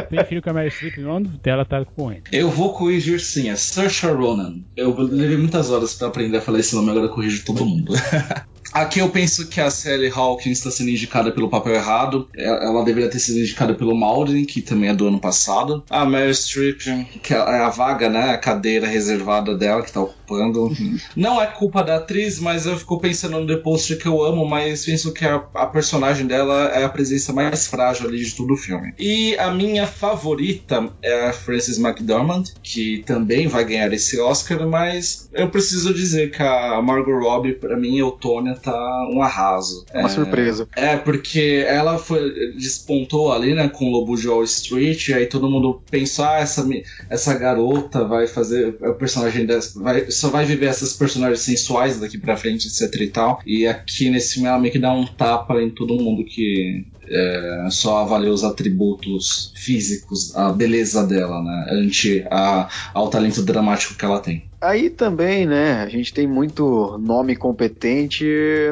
[0.09, 2.25] Prefiro que a Mary Streep onde ela tá com ele.
[2.33, 4.63] Eu vou corrigir sim, é Saoirse Ronan.
[4.77, 7.93] Eu levei muitas horas para aprender a falar esse nome, agora corrijo todo mundo.
[8.73, 12.29] Aqui eu penso que a Sally Hawkins está sendo indicada pelo papel errado.
[12.37, 15.83] É, ela deveria ter sido indicada pelo Malden, que também é do ano passado.
[15.89, 16.83] A Meryl Streep,
[17.23, 18.31] que é a vaga, né?
[18.31, 20.71] A cadeira reservada dela que está ocupando.
[21.17, 24.47] Não é culpa da atriz, mas eu fico pensando no The Post que eu amo,
[24.47, 28.55] mas penso que a, a, personagem dela é a presença mais frágil ali de todo
[28.55, 28.93] o filme.
[28.99, 35.29] E a minha favorita é a Frances McDormand, que também vai ganhar esse Oscar, mas
[35.33, 39.85] eu preciso dizer que a Margot Robbie, para mim, Eutônia, tá um arraso.
[39.95, 40.69] Uma é, surpresa.
[40.77, 45.27] É, porque ela foi despontou ali, né, com o Lobo de Wall Street, e aí
[45.27, 46.67] todo mundo pensou, ah, essa,
[47.09, 52.19] essa garota vai fazer o personagem dessa, vai, só vai viver essas personagens sensuais daqui
[52.19, 53.41] pra frente, etc e tal.
[53.47, 57.69] E aqui nesse filme ela meio que dá um tapa em todo mundo que é,
[57.71, 64.05] só avalia os atributos físicos, a beleza dela, né, ante a, ao talento dramático que
[64.05, 64.48] ela tem.
[64.61, 68.27] Aí também, né, a gente tem muito nome competente,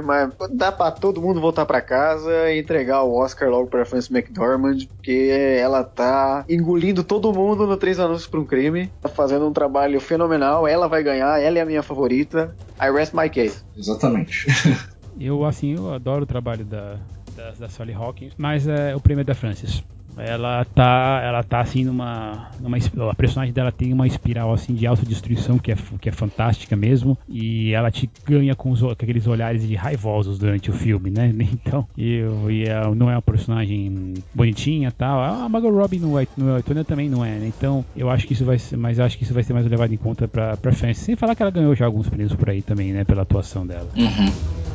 [0.04, 4.10] mas dá pra todo mundo voltar para casa e entregar o Oscar logo pra Frances
[4.10, 5.30] McDormand, porque
[5.60, 10.00] ela tá engolindo todo mundo no Três Anúncios pra um Crime, tá fazendo um trabalho
[10.00, 13.62] fenomenal, ela vai ganhar, ela é a minha favorita, I rest my case.
[13.76, 14.46] Exatamente.
[15.18, 16.98] eu, assim, eu adoro o trabalho da,
[17.30, 19.84] da, da Sally Hawkins, mas é o prêmio é da Frances.
[20.16, 22.76] Ela tá, ela tá assim numa, numa
[23.10, 27.18] a personagem dela tem uma espiral assim de autodestruição que é, que é fantástica mesmo
[27.28, 31.32] e ela te ganha com, os, com aqueles olhares de raivosos durante o filme, né?
[31.66, 35.20] Então, e, e ela não é uma personagem bonitinha, tal.
[35.20, 37.46] A Margot Robbie no White, no White também não é, né?
[37.46, 39.92] Então, eu acho que isso vai ser, mas acho que isso vai ser mais levado
[39.92, 40.72] em conta para para.
[40.94, 43.88] Sem falar que ela ganhou já alguns prêmios por aí também, né, pela atuação dela.
[43.96, 44.65] Uhum.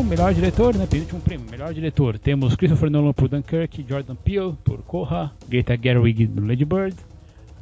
[0.00, 0.86] Então, melhor diretor, né?
[0.86, 2.18] Penúltimo prêmio, melhor diretor.
[2.18, 6.96] Temos Christopher Nolan por Dunkirk, Jordan Peele por Corra, Greta Gerwig no Lady Bird,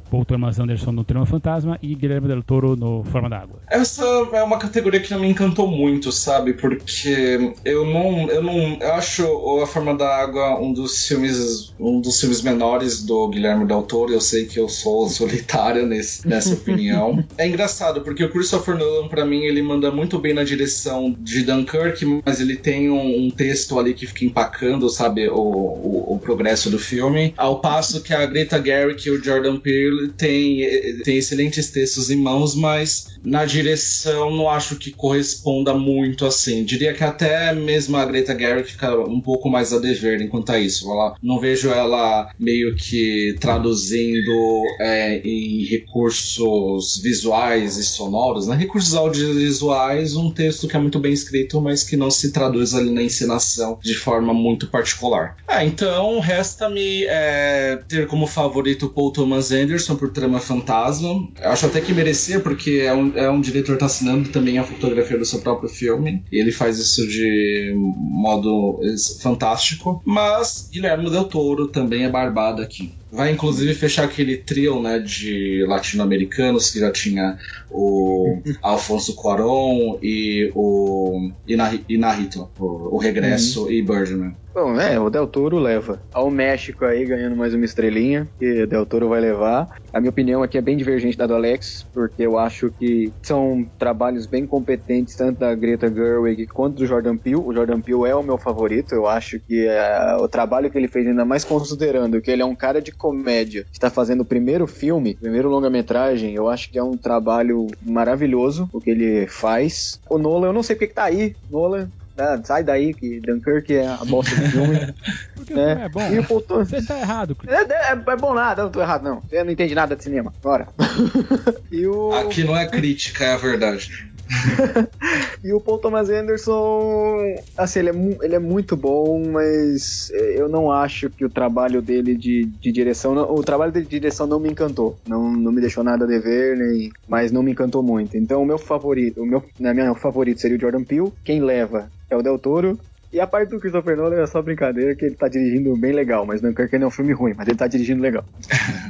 [0.09, 3.59] Paul Thomas Anderson no Trama Fantasma e Guilherme Del Toro no Forma d'Água.
[3.69, 4.03] Essa
[4.33, 6.53] é uma categoria que não me encantou muito, sabe?
[6.53, 9.23] Porque eu não, eu não eu acho
[9.61, 14.11] A Forma d'Água um dos filmes um dos filmes menores do Guilherme Del Toro.
[14.11, 17.23] Eu sei que eu sou solitária nesse, nessa opinião.
[17.37, 21.43] É engraçado porque o Christopher Nolan para mim ele manda muito bem na direção de
[21.43, 26.19] Dunkirk, mas ele tem um, um texto ali que fica empacando, sabe, o, o, o,
[26.19, 27.33] progresso do filme.
[27.37, 30.61] Ao passo que a Greta Gerwig e o Jordan Peele tem,
[31.03, 36.63] tem excelentes textos em mãos, mas na direção não acho que corresponda muito assim.
[36.63, 40.59] Diria que até mesmo a Greta Gerwig fica um pouco mais a dever enquanto a
[40.59, 40.89] isso.
[40.91, 48.55] Ela, não vejo ela meio que traduzindo é, em recursos visuais e sonoros, né?
[48.55, 52.89] recursos audiovisuais, um texto que é muito bem escrito, mas que não se traduz ali
[52.89, 55.37] na encenação de forma muito particular.
[55.47, 61.27] Ah, então resta-me é, ter como favorito Paul Thomas Anderson por Trama Fantasma.
[61.41, 64.63] Acho até que merecia, porque é um, é um diretor que tá assinando também a
[64.63, 66.23] fotografia do seu próprio filme.
[66.31, 68.79] E ele faz isso de modo
[69.21, 70.01] fantástico.
[70.05, 72.93] Mas Guilherme Del Toro também é barbado aqui.
[73.11, 77.39] Vai inclusive fechar aquele trio né, de latino-americanos que já tinha
[77.71, 83.71] o Alfonso Cuarón e o Inarito, o, o Regresso uhum.
[83.71, 84.35] e Birdman.
[84.53, 86.01] Bom, é, o Del Toro leva.
[86.11, 89.77] Ao México aí ganhando mais uma estrelinha, que o Del Toro vai levar.
[89.93, 93.65] A minha opinião aqui é bem divergente da do Alex, porque eu acho que são
[93.77, 97.37] trabalhos bem competentes, tanto da Greta Gerwig quanto do Jordan Peele.
[97.37, 100.87] O Jordan Peele é o meu favorito, eu acho que é, o trabalho que ele
[100.87, 104.65] fez, ainda mais considerando que ele é um cara de comédia, está fazendo o primeiro
[104.65, 109.99] filme, primeiro longa-metragem, eu acho que é um trabalho maravilhoso o que ele faz.
[110.09, 111.89] O Nolan, eu não sei porque que tá aí, Nolan,
[112.19, 114.93] ah, sai daí, que Dunkirk é a bosta do filme.
[115.35, 115.85] Porque né?
[115.85, 116.11] é bom.
[116.11, 119.21] E o Paul Você tá errado, é, é, é, bom nada, não tô errado, não.
[119.21, 120.33] Você não entende nada de cinema.
[120.43, 120.67] Bora.
[121.71, 122.11] e o...
[122.13, 124.09] Aqui não é crítica, é a verdade.
[125.43, 130.71] e o Paul Thomas Anderson, assim, ele é, ele é muito bom, mas eu não
[130.71, 134.39] acho que o trabalho dele de, de direção, não, o trabalho dele de direção não
[134.39, 138.17] me encantou, não, não me deixou nada a dever, nem, mas não me encantou muito.
[138.17, 141.89] Então o meu favorito, o meu, na minha favorito seria o Jordan Peele, quem leva
[142.09, 142.79] é o Del Toro,
[143.11, 146.25] e a parte do Christopher Nolan é só brincadeira que ele tá dirigindo bem legal,
[146.25, 148.23] mas não é um filme ruim, mas ele tá dirigindo legal.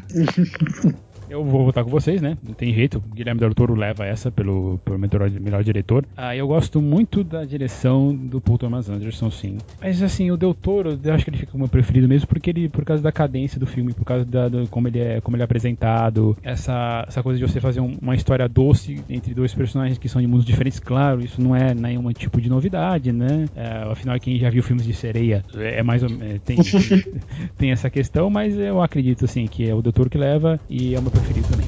[1.30, 2.38] Eu vou votar com vocês, né?
[2.44, 2.98] Não tem jeito.
[2.98, 6.04] O Guilherme Del Toro leva essa pelo, pelo melhor, melhor diretor.
[6.18, 9.58] Ah, eu gosto muito da direção do Paul Thomas Anderson, sim.
[9.80, 12.50] Mas assim, o Del Toro, eu acho que ele fica o meu preferido mesmo porque
[12.50, 15.36] ele, por causa da cadência do filme, por causa da, do, como ele é, como
[15.36, 19.54] ele é apresentado, essa, essa coisa de você fazer um, uma história doce entre dois
[19.54, 23.46] personagens que são de mundos diferentes, claro, isso não é nenhum tipo de novidade, né?
[23.56, 26.58] É, afinal, quem já viu filmes de sereia é mais ou, é, tem,
[27.58, 30.96] tem essa questão, mas eu acredito assim que é o Del Toro que leva e
[30.96, 31.12] é meu
[31.48, 31.68] também.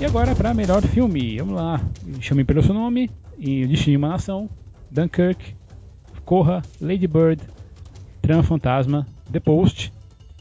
[0.00, 1.80] E agora para melhor filme, vamos lá.
[2.20, 4.48] Chame pelo seu nome, e Destino de uma Nação,
[4.90, 5.54] Dunkirk,
[6.24, 7.42] Corra, Lady Bird,
[8.20, 9.92] Tram Fantasma, The Post,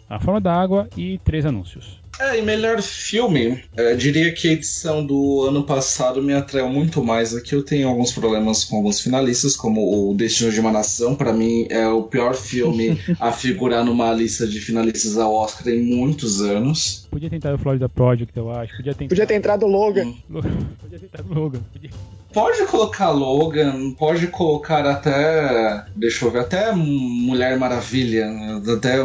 [0.10, 2.00] A Forma da Água e Três Anúncios.
[2.20, 7.04] É, e melhor filme, é, diria que a edição do ano passado me atraiu muito
[7.04, 7.36] mais.
[7.36, 11.14] Aqui eu tenho alguns problemas com alguns finalistas, como o Destino de uma Nação.
[11.16, 15.82] Para mim, é o pior filme a figurar numa lista de finalistas ao Oscar em
[15.82, 17.06] muitos anos.
[17.12, 18.78] Podia tentar o Florida Project, eu acho.
[18.78, 19.10] Podia, tentar...
[19.10, 20.14] Podia ter entrado o Logan.
[20.30, 20.42] Hum.
[20.80, 21.60] Podia ter entrado o Logan.
[21.74, 21.90] Podia...
[22.36, 25.86] Pode colocar Logan, pode colocar até.
[25.96, 28.28] Deixa eu ver, até Mulher Maravilha.
[28.76, 28.98] Até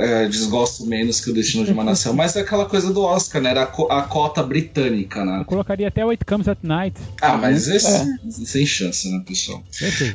[0.00, 2.14] é, desgosto menos que o Destino de uma Nação.
[2.14, 3.50] mas é aquela coisa do Oscar, né?
[3.50, 5.40] Era a, co a cota britânica, né?
[5.40, 6.96] Eu colocaria até It Comes at Night.
[7.20, 7.88] Ah, mas esse.
[7.88, 8.06] É.
[8.30, 9.64] Sem chance, né, pessoal?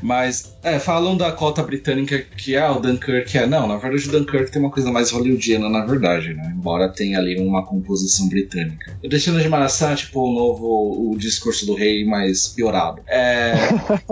[0.02, 3.46] Mas, é, falam da cota britânica que é o Dunkirk é.
[3.46, 6.54] Não, na verdade o Dunkirk tem uma coisa mais hollywoodiana, na verdade, né?
[6.56, 8.98] Embora tenha ali uma composição britânica.
[9.04, 11.12] O Destino de uma Nação é tipo o novo.
[11.12, 13.02] O discurso do rei mais mais piorado.
[13.08, 13.54] É...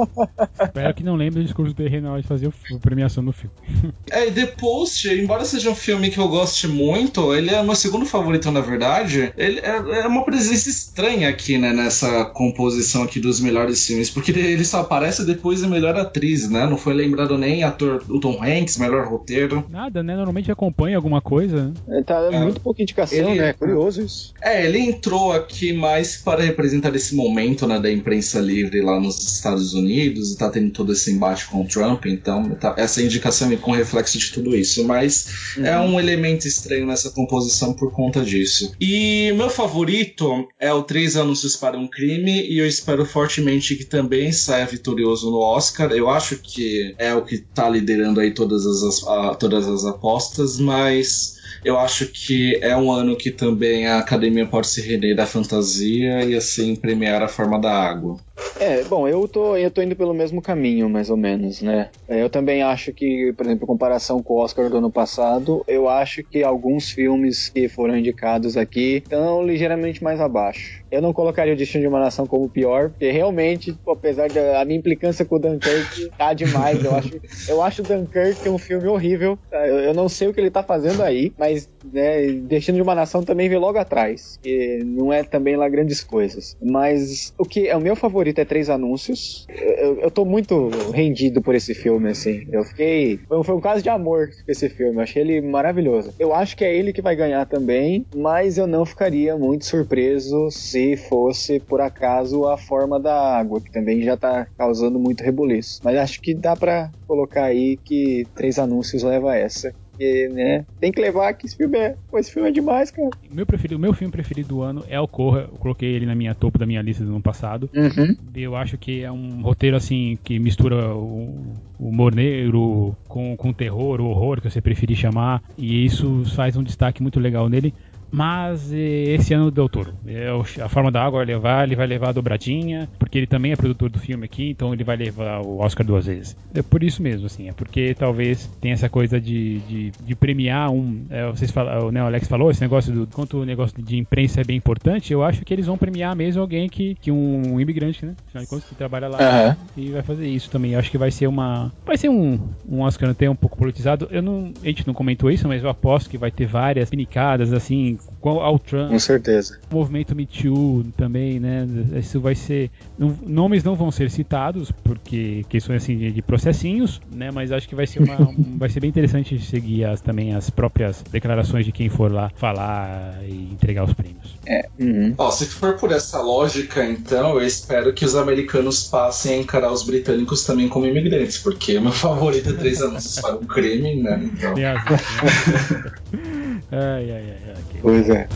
[0.63, 3.31] Espero que não lembre do discurso do Rei na hora de fazer a premiação do
[3.31, 3.55] filme.
[4.11, 7.75] é, e The Post, embora seja um filme que eu goste muito, ele é meu
[7.75, 9.31] segundo favorito, na verdade.
[9.37, 14.31] Ele é, é uma presença estranha aqui, né, nessa composição aqui dos melhores filmes, porque
[14.31, 16.65] ele só aparece depois da melhor atriz, né?
[16.65, 19.65] Não foi lembrado nem ator, o Tom Hanks, melhor roteiro.
[19.69, 20.15] Nada, né?
[20.15, 21.71] Normalmente acompanha alguma coisa.
[21.87, 22.03] Né?
[22.05, 23.53] Tá é, muito pouca indicação, ele, né?
[23.53, 24.33] Curioso isso.
[24.41, 29.19] É, ele entrou aqui mais para representar esse momento, né, da imprensa livre lá nos
[29.21, 33.51] Estados Unidos e tá tendo todo esse embate com o Trump, então tá, essa indicação
[33.51, 35.65] é com reflexo de tudo isso, mas uhum.
[35.65, 38.73] é um elemento estranho nessa composição por conta disso.
[38.79, 43.85] E meu favorito é o Três Anúncios para um Crime e eu espero fortemente que
[43.85, 45.91] também saia vitorioso no Oscar.
[45.91, 50.59] Eu acho que é o que tá liderando aí todas as, a, todas as apostas,
[50.59, 55.25] mas eu acho que é um ano que também a academia pode se render da
[55.25, 58.17] fantasia e assim premiar a forma da água.
[58.59, 61.91] É, bom, eu tô, eu tô indo pelo mesmo caminho, mais ou menos, né?
[62.07, 65.63] É, eu também acho que, por exemplo, em comparação com o Oscar do ano passado,
[65.67, 70.78] eu acho que alguns filmes que foram indicados aqui estão ligeiramente mais abaixo.
[70.91, 74.79] Eu não colocaria o Destino de uma Nação como pior, porque realmente, apesar da minha
[74.79, 76.83] implicância com o Dunkirk, tá demais.
[76.83, 79.37] Eu acho, eu acho Dunkirk um filme horrível.
[79.49, 79.67] Tá?
[79.67, 82.95] Eu, eu não sei o que ele tá fazendo aí, mas né, Destino de uma
[82.95, 86.57] Nação também vem logo atrás, que não é também lá grandes coisas.
[86.61, 89.47] Mas o que é o meu favorito é Três Anúncios.
[89.49, 92.47] Eu, eu tô muito rendido por esse filme, assim.
[92.51, 93.19] Eu fiquei.
[93.43, 94.95] Foi um caso de amor esse filme.
[94.95, 96.13] Eu achei ele maravilhoso.
[96.19, 100.49] Eu acho que é ele que vai ganhar também, mas eu não ficaria muito surpreso
[100.51, 105.79] se fosse, por acaso, a forma da água, que também já tá causando muito rebuliço.
[105.83, 109.73] Mas acho que dá para colocar aí que Três Anúncios leva essa.
[109.99, 110.65] Porque, né?
[110.79, 111.93] Tem que levar que esse filme é.
[112.13, 113.09] Esse filme é demais, cara.
[113.29, 115.41] Meu preferido, o meu filme preferido do ano é o Corra.
[115.41, 117.69] Eu coloquei ele na minha topo da minha lista do ano passado.
[117.75, 118.15] Uhum.
[118.33, 121.35] Eu acho que é um roteiro assim que mistura o,
[121.77, 125.43] o humor negro com, com terror, o horror que você preferir chamar.
[125.57, 127.73] E isso faz um destaque muito legal nele.
[128.11, 129.93] Mas esse ano deu Toro.
[130.05, 130.29] É
[130.61, 133.55] a forma da água vai levar, ele vai levar a dobradinha, porque ele também é
[133.55, 136.35] produtor do filme aqui, então ele vai levar o Oscar duas vezes.
[136.53, 140.71] É por isso mesmo, assim, é porque talvez tem essa coisa de, de, de premiar
[140.71, 141.05] um.
[141.09, 144.41] É, vocês falam, o Neo Alex falou, esse negócio do quanto o negócio de imprensa
[144.41, 148.05] é bem importante, eu acho que eles vão premiar mesmo alguém que, que um imigrante,
[148.05, 148.15] né?
[148.27, 149.83] Afinal de contas, que trabalha lá uhum.
[149.83, 150.73] e vai fazer isso também.
[150.73, 151.71] Eu acho que vai ser uma.
[151.85, 154.07] Vai ser um, um Oscar até um pouco politizado.
[154.11, 157.53] Eu não, a gente não comentou isso, mas eu aposto que vai ter várias pinicadas
[157.53, 158.89] assim ao Trump.
[158.89, 159.59] Com certeza.
[159.71, 161.67] O movimento Me Too também, né?
[161.97, 162.69] Isso vai ser.
[162.97, 167.31] Não, nomes não vão ser citados, porque questões assim de, de processinhos, né?
[167.31, 168.17] Mas acho que vai ser uma.
[168.57, 173.19] vai ser bem interessante seguir as, também as próprias declarações de quem for lá falar
[173.23, 174.37] e entregar os prêmios.
[174.45, 174.67] É.
[174.79, 175.13] Uhum.
[175.17, 179.71] Ó, se for por essa lógica, então, eu espero que os americanos passem a encarar
[179.71, 184.21] os britânicos também como imigrantes, porque meu favorito é três anúncios para um crime, né?
[184.23, 184.53] Então.
[186.71, 187.63] ai, ai, ai, ai.
[187.81, 188.27] Pois é.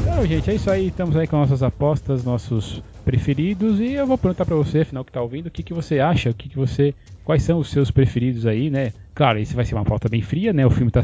[0.00, 0.86] Então, gente, é isso aí.
[0.88, 3.80] Estamos aí com nossas apostas, nossos preferidos.
[3.80, 6.30] E eu vou perguntar para você, afinal, que está ouvindo, o que, que você acha,
[6.30, 6.94] o que, que você.
[7.24, 8.92] Quais são os seus preferidos aí, né?
[9.14, 10.64] Claro, esse vai ser uma pauta bem fria, né?
[10.64, 11.02] O filme tá.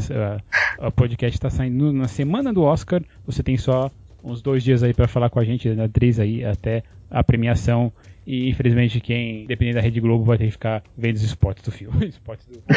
[0.79, 3.01] O podcast está saindo na semana do Oscar.
[3.25, 3.91] Você tem só
[4.23, 5.89] uns dois dias aí para falar com a gente, né?
[5.91, 7.91] Três aí até a premiação
[8.29, 11.71] e infelizmente quem, dependendo da Rede Globo, vai ter que ficar vendo os spots do
[11.71, 12.05] filme.
[12.09, 12.61] spots do,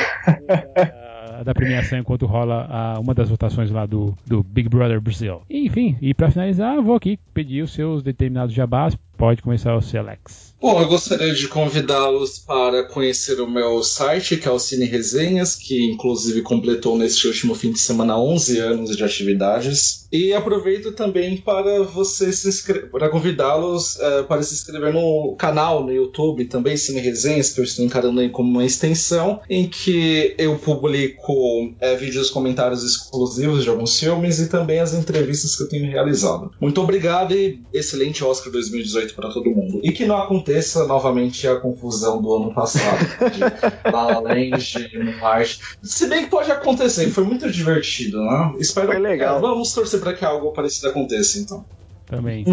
[0.74, 5.42] da, da, premiação enquanto rola a, uma das votações lá do, do Big Brother Brasil.
[5.50, 8.96] enfim, e para finalizar, vou aqui pedir os seus determinados jabás.
[9.18, 10.51] Pode começar o Alex.
[10.62, 15.56] Bom, eu gostaria de convidá-los para conhecer o meu site, que é o Cine Resenhas,
[15.56, 20.06] que inclusive completou neste último fim de semana 11 anos de atividades.
[20.12, 25.82] E aproveito também para você se inscrever, para convidá-los uh, para se inscrever no canal
[25.82, 30.56] no YouTube, também Cine Resenhas, que eu estou encarando como uma extensão, em que eu
[30.58, 35.90] publico uh, vídeos comentários exclusivos de alguns filmes e também as entrevistas que eu tenho
[35.90, 36.52] realizado.
[36.60, 39.80] Muito obrigado e excelente Oscar 2018 para todo mundo.
[39.82, 42.98] E que não aconteça aconteça novamente a confusão do ano passado.
[43.30, 45.60] De La Land, Moonlight.
[45.82, 48.54] Se bem que pode acontecer, foi muito divertido, né?
[48.58, 49.38] Espero foi legal.
[49.38, 51.64] É, vamos torcer para que algo parecido aconteça, então.
[52.06, 52.44] Também.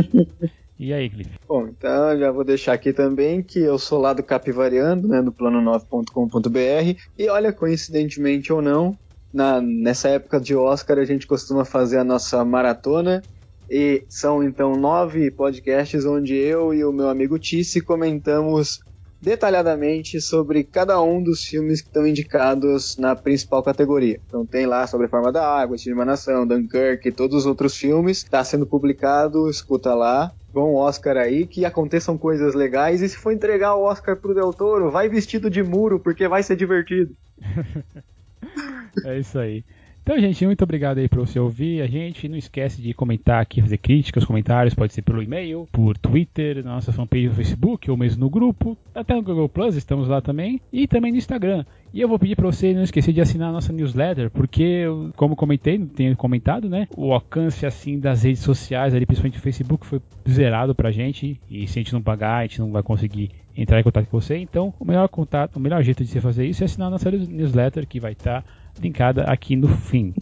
[0.80, 1.30] E aí, Cliff?
[1.48, 5.32] Bom, então já vou deixar aqui também que eu sou lá do Capivariando, né, do
[5.32, 7.00] plano9.com.br.
[7.18, 8.98] E olha, coincidentemente ou não,
[9.34, 13.22] na, nessa época de Oscar a gente costuma fazer a nossa maratona
[13.70, 18.80] e são então nove podcasts onde eu e o meu amigo Tice comentamos
[19.22, 24.20] detalhadamente sobre cada um dos filmes que estão indicados na principal categoria.
[24.26, 27.46] Então tem lá sobre a Forma da Água, Estilo de Nação, Dunkirk e todos os
[27.46, 28.20] outros filmes.
[28.20, 30.32] Está sendo publicado, escuta lá.
[30.52, 33.02] Bom Oscar aí, que aconteçam coisas legais.
[33.02, 36.42] E se for entregar o Oscar pro Del Toro, vai vestido de muro, porque vai
[36.42, 37.16] ser divertido.
[39.06, 39.64] é isso aí.
[40.02, 42.28] Então, gente, muito obrigado aí por você ouvir a gente.
[42.28, 46.76] Não esquece de comentar aqui, fazer críticas, comentários, pode ser pelo e-mail, por Twitter, na
[46.76, 48.78] nossa fanpage no Facebook ou mesmo no grupo.
[48.94, 50.60] Até no Google Plus, estamos lá também.
[50.74, 51.64] E também no Instagram.
[51.94, 54.84] E eu vou pedir para você não esquecer de assinar a nossa newsletter, porque,
[55.16, 56.88] como comentei, tenho comentado, né?
[56.96, 61.40] O alcance assim das redes sociais, ali, principalmente o Facebook, foi zerado pra gente.
[61.50, 64.20] E se a gente não pagar, a gente não vai conseguir entrar em contato com
[64.20, 64.38] você.
[64.38, 67.10] Então, o melhor contato, o melhor jeito de você fazer isso é assinar a nossa
[67.10, 68.48] newsletter, que vai estar tá
[68.82, 70.14] linkada aqui no fim.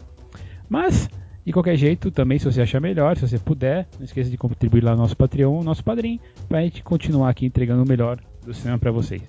[0.69, 1.09] Mas,
[1.45, 4.83] de qualquer jeito, também se você achar melhor, se você puder, não esqueça de contribuir
[4.83, 8.53] lá no nosso Patreon, nosso padrinho, para a gente continuar aqui entregando o melhor do
[8.53, 9.21] cinema para vocês.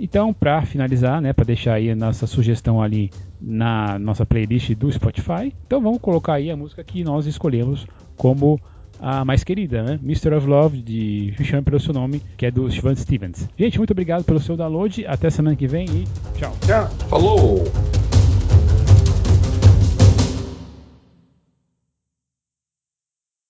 [0.00, 4.90] Então, para finalizar, né, para deixar aí a nossa sugestão ali na nossa playlist do
[4.92, 7.86] Spotify, então vamos colocar aí a música que nós escolhemos
[8.16, 8.60] como
[9.00, 9.98] a mais querida, né?
[10.02, 10.34] Mr.
[10.34, 13.48] of Love, de Me Chame Pelo Seu Nome, que é do Steven Stevens.
[13.56, 16.04] Gente, muito obrigado pelo seu download, até semana que vem e
[16.38, 16.56] tchau.
[16.66, 16.88] Tchau.
[17.08, 17.97] Falou!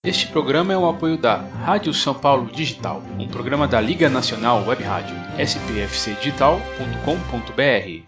[0.09, 4.67] Este programa é um apoio da Rádio São Paulo Digital, um programa da Liga Nacional
[4.67, 7.91] Web Rádio, spfcdigital.com.br.